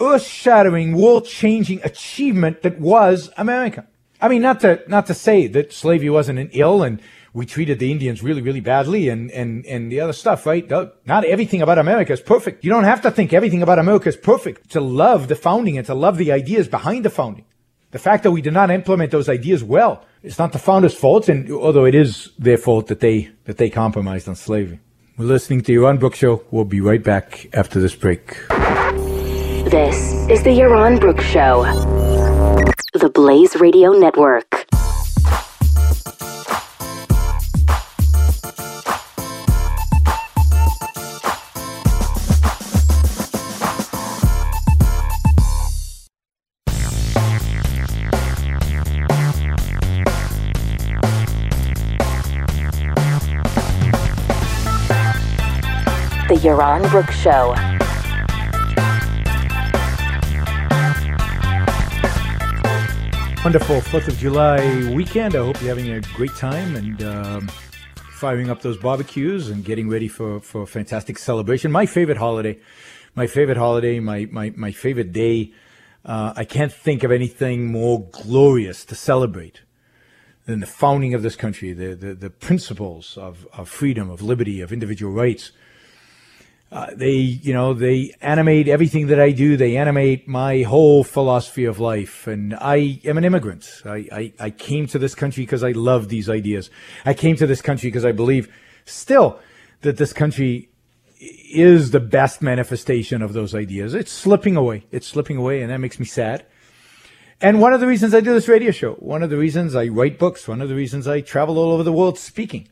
earth 0.00 0.24
shattering, 0.24 0.96
world 0.96 1.26
changing 1.26 1.80
achievement 1.82 2.62
that 2.62 2.80
was 2.80 3.30
America. 3.36 3.86
I 4.20 4.28
mean, 4.28 4.42
not 4.42 4.60
to, 4.60 4.82
not 4.88 5.06
to 5.06 5.14
say 5.14 5.46
that 5.48 5.72
slavery 5.72 6.10
wasn't 6.10 6.38
an 6.40 6.50
ill 6.52 6.82
and 6.82 7.00
we 7.32 7.46
treated 7.46 7.78
the 7.78 7.90
Indians 7.90 8.22
really, 8.22 8.42
really 8.42 8.60
badly 8.60 9.08
and, 9.08 9.30
and, 9.30 9.64
and 9.66 9.92
the 9.92 10.00
other 10.00 10.12
stuff, 10.12 10.46
right? 10.46 10.68
Not 11.06 11.24
everything 11.24 11.62
about 11.62 11.78
America 11.78 12.12
is 12.12 12.20
perfect. 12.20 12.64
You 12.64 12.70
don't 12.70 12.84
have 12.84 13.02
to 13.02 13.10
think 13.10 13.32
everything 13.32 13.62
about 13.62 13.78
America 13.78 14.08
is 14.08 14.16
perfect 14.16 14.70
to 14.70 14.80
love 14.80 15.28
the 15.28 15.36
founding 15.36 15.76
and 15.76 15.86
to 15.86 15.94
love 15.94 16.16
the 16.16 16.32
ideas 16.32 16.68
behind 16.68 17.04
the 17.04 17.10
founding. 17.10 17.44
The 17.90 17.98
fact 17.98 18.22
that 18.24 18.32
we 18.32 18.42
did 18.42 18.52
not 18.52 18.70
implement 18.70 19.10
those 19.10 19.28
ideas 19.28 19.64
well, 19.64 20.04
it's 20.22 20.38
not 20.38 20.52
the 20.52 20.58
founders' 20.58 20.94
fault, 20.94 21.28
and 21.28 21.50
although 21.50 21.86
it 21.86 21.94
is 21.94 22.30
their 22.38 22.58
fault 22.58 22.88
that 22.88 23.00
they, 23.00 23.30
that 23.44 23.56
they 23.56 23.70
compromised 23.70 24.28
on 24.28 24.36
slavery. 24.36 24.80
We're 25.16 25.24
listening 25.24 25.62
to 25.62 25.72
Yaron 25.72 25.98
Brook 25.98 26.14
Show. 26.14 26.44
We'll 26.50 26.64
be 26.64 26.80
right 26.80 27.02
back 27.02 27.48
after 27.54 27.80
this 27.80 27.94
break. 27.94 28.36
This 29.70 29.96
is 30.30 30.42
the 30.44 30.50
Yaron 30.50 31.00
Brook 31.00 31.20
Show, 31.20 31.64
the 32.94 33.10
Blaze 33.12 33.56
Radio 33.56 33.92
Network. 33.92 34.57
The 56.58 56.64
Yaron 56.64 56.90
Brook 56.90 57.10
Show. 57.12 57.54
Wonderful 63.44 63.76
4th 63.76 64.08
of 64.08 64.18
July 64.18 64.92
weekend. 64.92 65.36
I 65.36 65.38
hope 65.38 65.62
you're 65.62 65.68
having 65.68 65.92
a 65.92 66.00
great 66.16 66.34
time 66.34 66.74
and 66.74 67.00
um, 67.04 67.48
firing 68.10 68.50
up 68.50 68.62
those 68.62 68.76
barbecues 68.76 69.50
and 69.50 69.64
getting 69.64 69.88
ready 69.88 70.08
for, 70.08 70.40
for 70.40 70.62
a 70.62 70.66
fantastic 70.66 71.16
celebration. 71.18 71.70
My 71.70 71.86
favorite 71.86 72.18
holiday, 72.18 72.58
my 73.14 73.28
favorite 73.28 73.56
holiday, 73.56 74.00
my, 74.00 74.26
my, 74.32 74.52
my 74.56 74.72
favorite 74.72 75.12
day. 75.12 75.52
Uh, 76.04 76.32
I 76.34 76.44
can't 76.44 76.72
think 76.72 77.04
of 77.04 77.12
anything 77.12 77.70
more 77.70 78.04
glorious 78.10 78.84
to 78.86 78.96
celebrate 78.96 79.62
than 80.46 80.58
the 80.58 80.66
founding 80.66 81.14
of 81.14 81.22
this 81.22 81.36
country, 81.36 81.72
the, 81.72 81.94
the, 81.94 82.14
the 82.14 82.30
principles 82.30 83.16
of, 83.16 83.46
of 83.52 83.68
freedom, 83.68 84.10
of 84.10 84.22
liberty, 84.22 84.60
of 84.60 84.72
individual 84.72 85.12
rights 85.12 85.52
uh, 86.70 86.88
they, 86.94 87.12
you 87.12 87.54
know, 87.54 87.72
they 87.72 88.14
animate 88.20 88.68
everything 88.68 89.06
that 89.06 89.18
I 89.18 89.30
do. 89.30 89.56
They 89.56 89.76
animate 89.78 90.28
my 90.28 90.62
whole 90.62 91.02
philosophy 91.02 91.64
of 91.64 91.80
life. 91.80 92.26
And 92.26 92.54
I 92.54 93.00
am 93.04 93.16
an 93.16 93.24
immigrant. 93.24 93.82
I, 93.86 94.06
I, 94.12 94.32
I 94.38 94.50
came 94.50 94.86
to 94.88 94.98
this 94.98 95.14
country 95.14 95.44
because 95.44 95.64
I 95.64 95.72
love 95.72 96.08
these 96.08 96.28
ideas. 96.28 96.68
I 97.06 97.14
came 97.14 97.36
to 97.36 97.46
this 97.46 97.62
country 97.62 97.88
because 97.88 98.04
I 98.04 98.12
believe 98.12 98.52
still 98.84 99.40
that 99.80 99.96
this 99.96 100.12
country 100.12 100.68
is 101.20 101.90
the 101.90 102.00
best 102.00 102.42
manifestation 102.42 103.22
of 103.22 103.32
those 103.32 103.54
ideas. 103.54 103.94
It's 103.94 104.12
slipping 104.12 104.56
away. 104.56 104.84
It's 104.92 105.06
slipping 105.06 105.38
away, 105.38 105.62
and 105.62 105.70
that 105.70 105.78
makes 105.78 105.98
me 105.98 106.04
sad. 106.04 106.44
And 107.40 107.60
one 107.60 107.72
of 107.72 107.80
the 107.80 107.86
reasons 107.86 108.14
I 108.14 108.20
do 108.20 108.34
this 108.34 108.48
radio 108.48 108.72
show, 108.72 108.92
one 108.94 109.22
of 109.22 109.30
the 109.30 109.36
reasons 109.38 109.74
I 109.74 109.86
write 109.86 110.18
books, 110.18 110.46
one 110.46 110.60
of 110.60 110.68
the 110.68 110.74
reasons 110.74 111.08
I 111.08 111.22
travel 111.22 111.56
all 111.56 111.72
over 111.72 111.82
the 111.82 111.92
world 111.92 112.18
speaking 112.18 112.68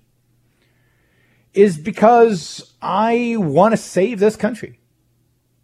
is 1.56 1.78
because 1.78 2.74
I 2.82 3.36
want 3.38 3.72
to 3.72 3.76
save 3.76 4.20
this 4.20 4.36
country. 4.36 4.78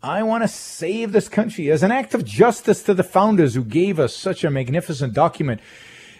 I 0.02 0.22
want 0.24 0.42
to 0.42 0.48
save 0.48 1.12
this 1.12 1.28
country 1.28 1.70
as 1.70 1.82
an 1.82 1.92
act 1.92 2.14
of 2.14 2.24
justice 2.24 2.82
to 2.84 2.94
the 2.94 3.04
founders 3.04 3.54
who 3.54 3.64
gave 3.64 4.00
us 4.00 4.16
such 4.16 4.42
a 4.42 4.50
magnificent 4.50 5.14
document 5.14 5.60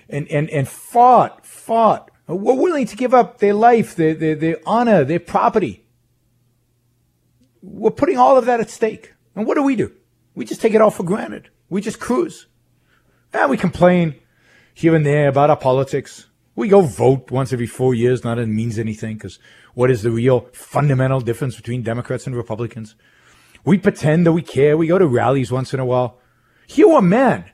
and, 0.08 0.28
and, 0.28 0.48
and 0.50 0.68
fought, 0.68 1.44
fought, 1.44 2.10
were 2.28 2.54
willing 2.54 2.86
to 2.86 2.96
give 2.96 3.12
up 3.12 3.38
their 3.38 3.54
life, 3.54 3.96
their, 3.96 4.14
their, 4.14 4.34
their 4.36 4.56
honor, 4.64 5.04
their 5.04 5.18
property. 5.18 5.84
We're 7.62 7.90
putting 7.90 8.18
all 8.18 8.36
of 8.36 8.44
that 8.44 8.60
at 8.60 8.70
stake. 8.70 9.14
And 9.34 9.46
what 9.46 9.56
do 9.56 9.62
we 9.62 9.74
do? 9.74 9.92
We 10.34 10.44
just 10.44 10.60
take 10.60 10.74
it 10.74 10.80
all 10.80 10.90
for 10.90 11.02
granted. 11.02 11.48
We 11.68 11.80
just 11.80 11.98
cruise. 11.98 12.46
And 13.32 13.50
we 13.50 13.56
complain 13.56 14.16
here 14.74 14.94
and 14.94 15.04
there 15.04 15.28
about 15.28 15.50
our 15.50 15.56
politics. 15.56 16.28
We 16.54 16.68
go 16.68 16.82
vote 16.82 17.30
once 17.30 17.52
every 17.52 17.66
four 17.66 17.94
years, 17.94 18.22
not 18.22 18.36
that 18.36 18.42
it 18.42 18.46
means 18.46 18.78
anything, 18.78 19.16
because 19.16 19.38
what 19.74 19.90
is 19.90 20.02
the 20.02 20.10
real 20.10 20.48
fundamental 20.52 21.20
difference 21.20 21.56
between 21.56 21.82
Democrats 21.82 22.26
and 22.26 22.36
Republicans? 22.36 22.94
We 23.64 23.78
pretend 23.78 24.26
that 24.26 24.32
we 24.32 24.42
care. 24.42 24.76
We 24.76 24.88
go 24.88 24.98
to 24.98 25.06
rallies 25.06 25.52
once 25.52 25.72
in 25.72 25.80
a 25.80 25.84
while. 25.84 26.18
Here 26.66 26.90
are 26.90 27.02
men 27.02 27.44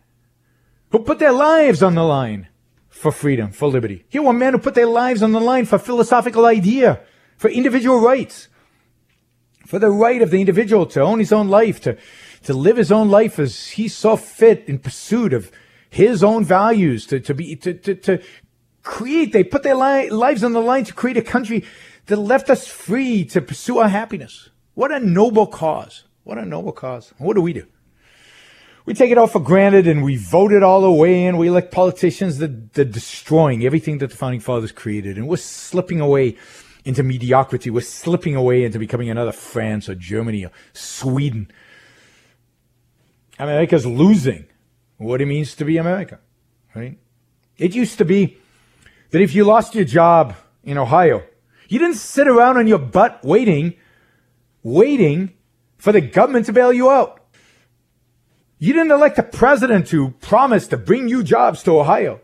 who 0.91 1.01
put 1.01 1.19
their 1.19 1.33
lives 1.33 1.83
on 1.83 1.95
the 1.95 2.03
line 2.03 2.49
for 2.89 3.13
freedom, 3.13 3.53
for 3.53 3.69
liberty. 3.69 4.05
Here 4.09 4.25
are 4.27 4.33
men 4.33 4.55
who 4.55 4.59
put 4.59 4.75
their 4.75 4.87
lives 4.87 5.23
on 5.23 5.33
the 5.33 5.41
line 5.41 5.67
for 5.67 5.79
philosophical 5.79 6.47
idea, 6.47 7.01
for 7.37 7.49
individual 7.49 8.01
rights, 8.01 8.49
for 9.67 9.79
the 9.79 9.91
right 9.91 10.23
of 10.23 10.31
the 10.31 10.41
individual 10.41 10.87
to 10.87 11.01
own 11.01 11.19
his 11.19 11.33
own 11.33 11.49
life, 11.49 11.81
to, 11.83 11.97
to 12.45 12.55
live 12.55 12.77
his 12.77 12.91
own 12.91 13.09
life 13.11 13.39
as 13.39 13.69
he 13.71 13.87
saw 13.87 14.17
fit 14.17 14.65
in 14.67 14.79
pursuit 14.79 15.33
of 15.33 15.53
his 15.91 16.25
own 16.25 16.45
values, 16.45 17.07
to, 17.07 17.21
to 17.21 17.35
be, 17.35 17.55
to, 17.57 17.75
to, 17.75 17.95
to 17.95 18.23
create, 18.83 19.33
they 19.33 19.45
put 19.45 19.63
their 19.63 19.75
li- 19.75 20.11
lives 20.11 20.43
on 20.43 20.53
the 20.53 20.61
line 20.61 20.85
to 20.85 20.95
create 20.95 21.17
a 21.17 21.23
country 21.23 21.65
that 22.09 22.17
left 22.17 22.51
us 22.51 22.67
free 22.67 23.25
to 23.27 23.41
pursue 23.41 23.79
our 23.79 23.89
happiness. 23.89 24.51
What 24.75 24.93
a 24.93 24.99
noble 24.99 25.47
cause. 25.47 26.05
What 26.25 26.39
a 26.39 26.45
noble 26.45 26.73
cause. 26.73 27.15
What 27.19 27.35
do 27.35 27.41
we 27.41 27.53
do? 27.53 27.67
We 28.85 28.95
take 28.95 29.11
it 29.11 29.19
all 29.19 29.27
for 29.27 29.41
granted 29.41 29.87
and 29.87 30.03
we 30.03 30.17
vote 30.17 30.51
it 30.51 30.63
all 30.63 30.83
away 30.85 31.27
and 31.27 31.39
we 31.39 31.49
elect 31.49 31.71
politicians 31.71 32.39
that, 32.39 32.73
that 32.73 32.91
destroying 32.91 33.65
everything 33.65 33.99
that 33.99 34.11
the 34.11 34.17
founding 34.17 34.41
fathers 34.41 34.73
created. 34.73 35.19
And 35.19 35.29
we're 35.29 35.37
slipping 35.37 36.01
away 36.01 36.37
into 36.87 37.03
mediocrity. 37.03 37.69
We're 37.69 37.83
slipping 37.83 38.35
away 38.35 38.65
into 38.65 38.79
becoming 38.79 39.11
another 39.11 39.33
France 39.33 39.91
or 39.91 39.95
Germany 39.95 40.47
or 40.47 40.53
Sweden. 40.73 41.51
America's 43.39 43.85
losing 43.85 44.47
what 44.97 45.21
it 45.21 45.27
means 45.27 45.55
to 45.57 45.67
be 45.67 45.77
America, 45.77 46.19
right? 46.75 46.99
It 47.59 47.75
used 47.75 47.99
to 47.99 48.07
be 48.07 48.39
that 49.11 49.21
if 49.21 49.35
you 49.35 49.45
lost 49.45 49.75
your 49.75 49.85
job 49.85 50.35
in 50.65 50.79
Ohio, 50.79 51.23
you 51.69 51.79
didn't 51.79 51.97
sit 51.97 52.27
around 52.27 52.57
on 52.57 52.67
your 52.67 52.79
butt 52.79 53.23
waiting, 53.23 53.75
waiting 54.63 55.35
for 55.77 55.93
the 55.93 56.01
government 56.01 56.47
to 56.47 56.53
bail 56.53 56.73
you 56.73 56.91
out. 56.91 57.21
You 58.59 58.73
didn't 58.73 58.91
elect 58.91 59.19
a 59.19 59.23
president 59.23 59.89
who 59.91 60.11
promised 60.11 60.71
to 60.71 60.77
bring 60.77 61.09
you 61.09 61.23
jobs 61.23 61.63
to 61.63 61.79
Ohio. 61.79 62.21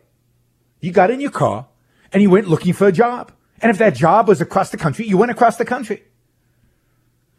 You 0.81 0.91
got 0.91 1.11
in 1.11 1.21
your 1.21 1.31
car 1.31 1.69
and 2.13 2.23
you 2.23 2.31
went 2.31 2.49
looking 2.49 2.73
for 2.73 2.89
a 2.89 2.93
job. 2.93 3.33
And 3.61 3.71
if 3.71 3.79
that 3.79 3.95
job 3.95 4.27
was 4.27 4.41
across 4.41 4.71
the 4.71 4.77
country, 4.77 5.07
you 5.07 5.17
went 5.17 5.31
across 5.31 5.57
the 5.57 5.65
country. 5.65 6.03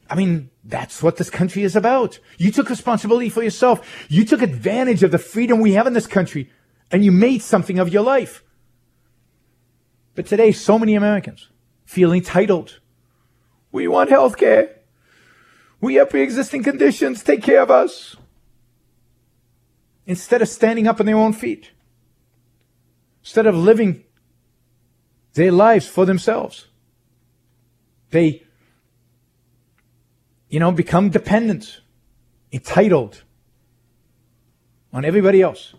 I 0.10 0.16
mean, 0.16 0.50
that's 0.64 1.04
what 1.04 1.18
this 1.18 1.30
country 1.30 1.64
is 1.64 1.76
about. 1.76 2.20
You 2.38 2.52
took 2.52 2.70
responsibility 2.70 3.30
for 3.30 3.44
yourself. 3.44 4.06
You 4.08 4.24
took 4.24 4.42
advantage 4.42 5.04
of 5.04 5.12
the 5.12 5.18
freedom 5.18 5.60
we 5.60 5.74
have 5.74 5.88
in 5.88 5.94
this 5.94 6.08
country 6.08 6.50
and 6.92 7.04
you 7.04 7.12
made 7.12 7.42
something 7.42 7.80
of 7.80 7.90
your 7.90 8.04
life. 8.04 8.44
But 10.14 10.28
today, 10.28 10.52
so 10.52 10.80
many 10.80 10.96
Americans 10.96 11.50
feel 11.86 12.12
entitled. 12.12 12.80
We 13.72 13.88
want 13.88 14.10
health 14.10 14.38
care. 14.38 14.76
We 15.80 15.96
have 15.96 16.10
pre 16.10 16.22
existing 16.22 16.64
conditions. 16.64 17.24
Take 17.24 17.44
care 17.44 17.62
of 17.62 17.72
us. 17.72 18.16
Instead 20.06 20.42
of 20.42 20.50
standing 20.50 20.88
up 20.88 21.00
on 21.00 21.06
their 21.06 21.18
own 21.18 21.34
feet, 21.34 21.72
instead 23.22 23.48
of 23.48 23.56
living 23.56 24.04
their 25.34 25.52
lives 25.52 25.88
for 25.88 26.06
themselves, 26.06 26.68
they, 28.12 28.44
you 30.50 30.60
know, 30.60 30.72
become 30.72 31.10
dependent, 31.10 31.82
entitled 32.52 33.24
on 34.94 35.06
everybody 35.06 35.42
else. 35.42 35.74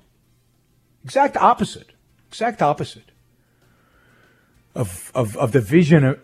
Exact 1.04 1.36
opposite. 1.36 1.92
Exact 2.28 2.60
opposite 2.60 3.12
of, 4.76 5.10
of, 5.14 5.36
of 5.36 5.52
the 5.52 5.60
vision 5.60 6.18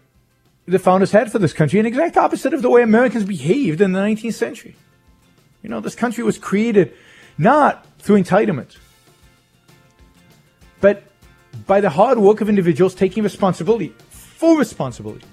the 0.66 0.78
founders 0.78 1.11
had 1.11 1.32
for 1.32 1.38
this 1.38 1.53
country, 1.53 1.80
an 1.80 1.86
exact 1.86 2.16
opposite 2.16 2.55
of 2.55 2.62
the 2.62 2.70
way 2.70 2.82
Americans 2.82 3.24
behaved 3.24 3.80
in 3.80 3.92
the 3.92 3.98
19th 3.98 4.34
century. 4.34 4.76
You 5.62 5.68
know, 5.68 5.80
this 5.80 5.94
country 5.96 6.22
was 6.22 6.38
created 6.38 6.94
not 7.38 7.86
through 7.98 8.22
entitlement, 8.22 8.76
but 10.80 11.03
by 11.66 11.80
the 11.80 11.90
hard 11.90 12.18
work 12.18 12.40
of 12.40 12.48
individuals 12.48 12.94
taking 12.94 13.22
responsibility, 13.22 13.92
full 14.11 14.57
responsibility, 14.57 15.26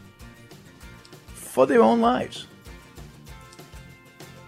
for 1.34 1.68
their 1.68 1.82
own 1.82 2.02
lives. 2.02 2.48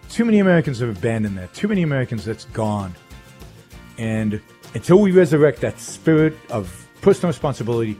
too 0.09 0.25
many 0.25 0.39
Americans 0.39 0.79
have 0.79 0.89
abandoned 0.89 1.37
that. 1.37 1.53
Too 1.53 1.67
many 1.67 1.83
Americans 1.83 2.25
that's 2.25 2.45
gone. 2.45 2.93
And 3.97 4.41
until 4.73 4.99
we 4.99 5.11
resurrect 5.11 5.61
that 5.61 5.79
spirit 5.79 6.33
of 6.49 6.87
personal 7.01 7.29
responsibility, 7.29 7.97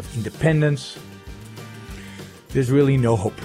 of 0.00 0.16
independence, 0.16 0.98
there's 2.48 2.70
really 2.70 2.96
no 2.96 3.14
hope. 3.16 3.40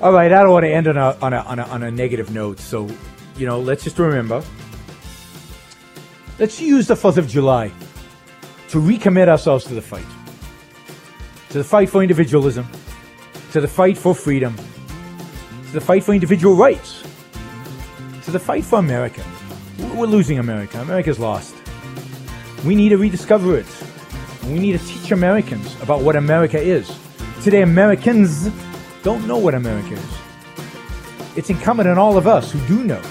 All 0.00 0.12
right, 0.12 0.30
I 0.30 0.42
don't 0.42 0.52
want 0.52 0.64
to 0.64 0.70
end 0.70 0.86
on 0.86 0.96
a, 0.96 1.16
on 1.22 1.32
a, 1.32 1.38
on 1.38 1.58
a, 1.58 1.62
on 1.64 1.82
a 1.82 1.90
negative 1.90 2.30
note. 2.30 2.60
So, 2.60 2.88
you 3.36 3.46
know, 3.46 3.58
let's 3.58 3.82
just 3.82 3.98
remember. 3.98 4.42
Let's 6.38 6.60
use 6.60 6.86
the 6.86 6.94
4th 6.94 7.16
of 7.16 7.28
July 7.28 7.72
to 8.68 8.78
recommit 8.78 9.28
ourselves 9.28 9.64
to 9.64 9.74
the 9.74 9.82
fight. 9.82 10.06
To 11.50 11.58
the 11.58 11.64
fight 11.64 11.88
for 11.88 12.02
individualism, 12.02 12.66
to 13.52 13.60
the 13.60 13.68
fight 13.68 13.96
for 13.96 14.14
freedom, 14.14 14.54
to 14.56 15.72
the 15.72 15.80
fight 15.80 16.04
for 16.04 16.12
individual 16.12 16.54
rights, 16.54 17.02
to 18.24 18.30
the 18.30 18.38
fight 18.38 18.64
for 18.64 18.78
America. 18.78 19.24
We're 19.94 20.06
losing 20.06 20.38
America. 20.38 20.78
America's 20.80 21.18
lost. 21.18 21.54
We 22.66 22.74
need 22.74 22.90
to 22.90 22.98
rediscover 22.98 23.56
it. 23.56 23.66
We 24.48 24.60
need 24.60 24.78
to 24.78 24.86
teach 24.86 25.10
Americans 25.10 25.74
about 25.82 26.02
what 26.02 26.14
America 26.14 26.60
is. 26.60 26.96
Today, 27.42 27.62
Americans 27.62 28.48
don't 29.02 29.26
know 29.26 29.38
what 29.38 29.54
America 29.54 29.94
is. 29.94 30.18
It's 31.36 31.50
incumbent 31.50 31.88
on 31.88 31.98
all 31.98 32.16
of 32.16 32.28
us 32.28 32.52
who 32.52 32.64
do 32.68 32.84
know 32.84 33.02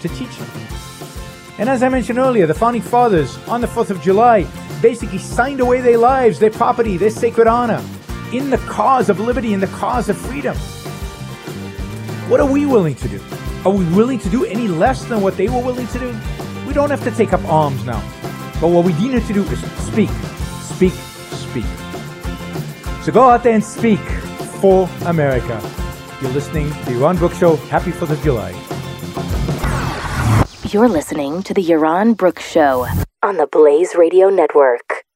to 0.00 0.08
teach 0.08 0.36
them. 0.36 0.48
And 1.58 1.68
as 1.68 1.82
I 1.82 1.88
mentioned 1.88 2.18
earlier, 2.18 2.46
the 2.46 2.54
founding 2.54 2.82
fathers 2.82 3.36
on 3.48 3.60
the 3.60 3.66
4th 3.68 3.90
of 3.90 4.00
July 4.00 4.46
basically 4.82 5.18
signed 5.18 5.60
away 5.60 5.80
their 5.80 5.98
lives, 5.98 6.38
their 6.38 6.50
property, 6.50 6.96
their 6.96 7.10
sacred 7.10 7.46
honor 7.46 7.84
in 8.32 8.50
the 8.50 8.58
cause 8.58 9.08
of 9.08 9.20
liberty, 9.20 9.52
in 9.52 9.60
the 9.60 9.66
cause 9.68 10.08
of 10.08 10.16
freedom. 10.16 10.56
What 12.28 12.40
are 12.40 12.50
we 12.50 12.66
willing 12.66 12.94
to 12.96 13.08
do? 13.08 13.20
Are 13.64 13.72
we 13.72 13.84
willing 13.92 14.18
to 14.18 14.28
do 14.28 14.44
any 14.44 14.68
less 14.68 15.04
than 15.04 15.20
what 15.20 15.36
they 15.36 15.48
were 15.48 15.62
willing 15.62 15.86
to 15.88 15.98
do? 15.98 16.14
We 16.66 16.74
don't 16.74 16.90
have 16.90 17.02
to 17.04 17.10
take 17.12 17.32
up 17.32 17.44
arms 17.44 17.84
now. 17.84 18.00
But 18.60 18.68
what 18.68 18.84
we 18.84 18.92
need 18.94 19.22
to 19.24 19.32
do 19.32 19.42
is 19.44 19.60
speak, 19.86 20.10
speak, 20.74 20.92
speak. 20.92 21.66
So 23.02 23.12
go 23.12 23.28
out 23.28 23.42
there 23.42 23.54
and 23.54 23.64
speak 23.64 24.00
for 24.60 24.88
America. 25.06 25.60
You're 26.20 26.32
listening 26.32 26.70
to 26.70 26.84
the 26.84 26.90
Yaron 26.92 27.18
Brook 27.18 27.32
Show. 27.32 27.56
Happy 27.70 27.90
4th 27.90 28.10
of 28.10 28.22
July. 28.22 28.52
You're 30.70 30.88
listening 30.88 31.42
to 31.44 31.54
the 31.54 31.64
Yaron 31.64 32.16
Brooks 32.16 32.46
Show 32.46 32.86
on 33.22 33.36
the 33.38 33.46
Blaze 33.46 33.94
Radio 33.94 34.28
Network. 34.28 35.07